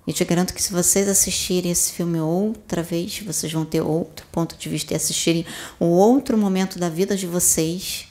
e 0.07 0.13
te 0.13 0.25
garanto 0.25 0.55
que 0.55 0.63
se 0.63 0.73
vocês 0.73 1.09
assistirem 1.09 1.73
esse 1.73 1.93
filme 1.93 2.21
outra 2.21 2.83
vez, 2.83 3.21
vocês 3.21 3.53
vão 3.53 3.65
ter 3.65 3.81
outro 3.81 4.25
ponto 4.31 4.57
de 4.57 4.69
vista 4.69 4.93
e 4.93 4.97
assistirem 4.97 5.45
um 5.81 5.87
outro 5.87 6.39
momento 6.39 6.79
da 6.79 6.89
vida 6.89 7.17
de 7.17 7.27
vocês, 7.27 8.07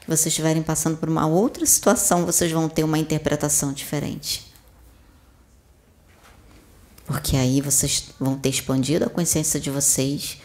que 0.00 0.06
vocês 0.06 0.26
estiverem 0.26 0.62
passando 0.62 0.96
por 0.96 1.08
uma 1.08 1.26
outra 1.26 1.66
situação, 1.66 2.24
vocês 2.24 2.52
vão 2.52 2.68
ter 2.68 2.84
uma 2.84 2.98
interpretação 2.98 3.72
diferente. 3.72 4.48
Porque 7.04 7.36
aí 7.36 7.60
vocês 7.60 8.04
vão 8.20 8.38
ter 8.38 8.50
expandido 8.50 9.04
a 9.04 9.10
consciência 9.10 9.58
de 9.58 9.68
vocês 9.68 10.38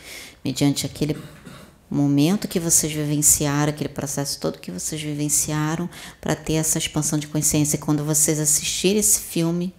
mediante 0.44 0.88
aquele 0.88 1.16
momento 1.88 2.48
que 2.48 2.60
vocês 2.60 2.92
vivenciaram, 2.92 3.70
aquele 3.72 3.90
processo 3.90 4.40
todo 4.40 4.58
que 4.58 4.72
vocês 4.72 5.00
vivenciaram, 5.00 5.88
para 6.20 6.36
ter 6.36 6.54
essa 6.54 6.80
expansão 6.80 7.20
de 7.20 7.28
consciência. 7.28 7.76
E 7.76 7.80
quando 7.80 8.04
vocês 8.04 8.40
assistirem 8.40 8.98
esse 8.98 9.20
filme, 9.20 9.76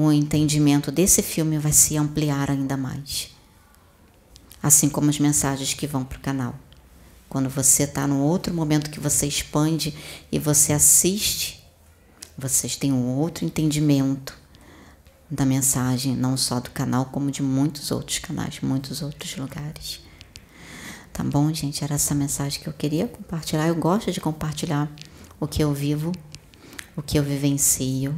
o 0.00 0.12
entendimento 0.12 0.92
desse 0.92 1.22
filme 1.22 1.58
vai 1.58 1.72
se 1.72 1.96
ampliar 1.96 2.50
ainda 2.50 2.76
mais. 2.76 3.30
Assim 4.62 4.88
como 4.88 5.10
as 5.10 5.18
mensagens 5.18 5.74
que 5.74 5.86
vão 5.86 6.04
para 6.04 6.18
o 6.18 6.20
canal. 6.20 6.54
Quando 7.28 7.48
você 7.48 7.84
está 7.84 8.06
num 8.06 8.20
outro 8.20 8.54
momento 8.54 8.90
que 8.90 9.00
você 9.00 9.26
expande 9.26 9.94
e 10.30 10.38
você 10.38 10.72
assiste, 10.72 11.64
vocês 12.36 12.76
têm 12.76 12.92
um 12.92 13.16
outro 13.16 13.44
entendimento 13.44 14.38
da 15.30 15.46
mensagem, 15.46 16.14
não 16.14 16.36
só 16.36 16.60
do 16.60 16.70
canal, 16.70 17.06
como 17.06 17.30
de 17.30 17.42
muitos 17.42 17.90
outros 17.90 18.18
canais, 18.18 18.60
muitos 18.60 19.00
outros 19.00 19.34
lugares. 19.36 20.00
Tá 21.12 21.24
bom, 21.24 21.52
gente? 21.52 21.82
Era 21.82 21.94
essa 21.94 22.14
mensagem 22.14 22.60
que 22.60 22.68
eu 22.68 22.72
queria 22.72 23.06
compartilhar. 23.06 23.66
Eu 23.66 23.74
gosto 23.74 24.12
de 24.12 24.20
compartilhar 24.20 24.90
o 25.40 25.46
que 25.46 25.62
eu 25.62 25.72
vivo, 25.72 26.12
o 26.96 27.02
que 27.02 27.18
eu 27.18 27.22
vivencio 27.22 28.14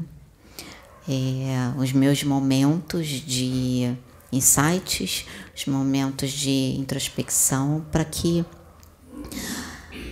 é, 1.08 1.72
os 1.78 1.92
meus 1.92 2.22
momentos 2.22 3.06
de 3.06 3.94
insights, 4.32 5.26
os 5.54 5.66
momentos 5.66 6.30
de 6.30 6.74
introspecção, 6.78 7.84
para 7.92 8.04
que 8.04 8.44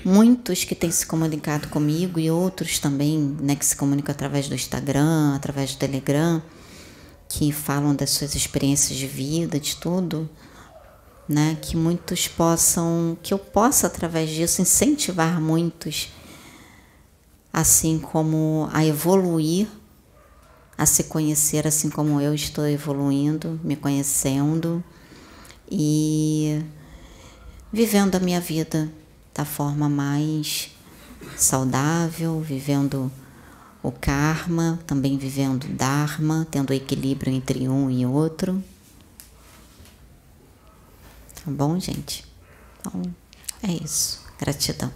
muitos 0.05 0.64
que 0.64 0.74
têm 0.74 0.90
se 0.90 1.07
comunicado 1.07 1.68
comigo 1.68 2.18
e 2.18 2.31
outros 2.31 2.78
também, 2.78 3.18
né, 3.40 3.57
que 3.57 3.64
se 3.64 3.76
comunicam 3.76 4.12
através 4.12 4.48
do 4.48 4.55
Instagram, 4.55 5.35
através 5.35 5.74
do 5.74 5.78
Telegram, 5.78 6.42
que 7.28 7.50
falam 7.52 7.94
das 7.94 8.11
suas 8.11 8.35
experiências 8.35 8.98
de 8.98 9.07
vida, 9.07 9.59
de 9.59 9.76
tudo, 9.76 10.28
né, 11.28 11.57
que 11.61 11.76
muitos 11.76 12.28
possam, 12.28 13.16
que 13.22 13.33
eu 13.33 13.38
possa 13.38 13.87
através 13.87 14.28
disso 14.28 14.61
incentivar 14.61 15.40
muitos, 15.40 16.11
assim 17.52 17.98
como 17.98 18.68
a 18.72 18.85
evoluir 18.85 19.68
a 20.83 20.87
se 20.87 21.05
conhecer 21.05 21.64
assim 21.64 21.88
como 21.88 22.21
eu 22.21 22.35
estou 22.35 22.66
evoluindo, 22.66 23.61
me 23.62 23.77
conhecendo 23.77 24.83
e 25.71 26.61
vivendo 27.73 28.16
a 28.16 28.18
minha 28.18 28.40
vida 28.40 28.90
da 29.33 29.45
forma 29.45 29.88
mais 29.88 30.73
saudável, 31.37 32.40
vivendo 32.40 33.12
o 33.81 33.92
karma, 33.92 34.81
também 34.85 35.16
vivendo 35.16 35.64
o 35.66 35.73
dharma, 35.73 36.49
tendo 36.51 36.73
equilíbrio 36.73 37.33
entre 37.33 37.68
um 37.68 37.88
e 37.88 38.05
outro. 38.05 38.61
Tá 41.45 41.49
bom, 41.49 41.79
gente? 41.79 42.25
Então, 42.81 43.03
é 43.62 43.73
isso. 43.73 44.21
Gratidão. 44.37 44.92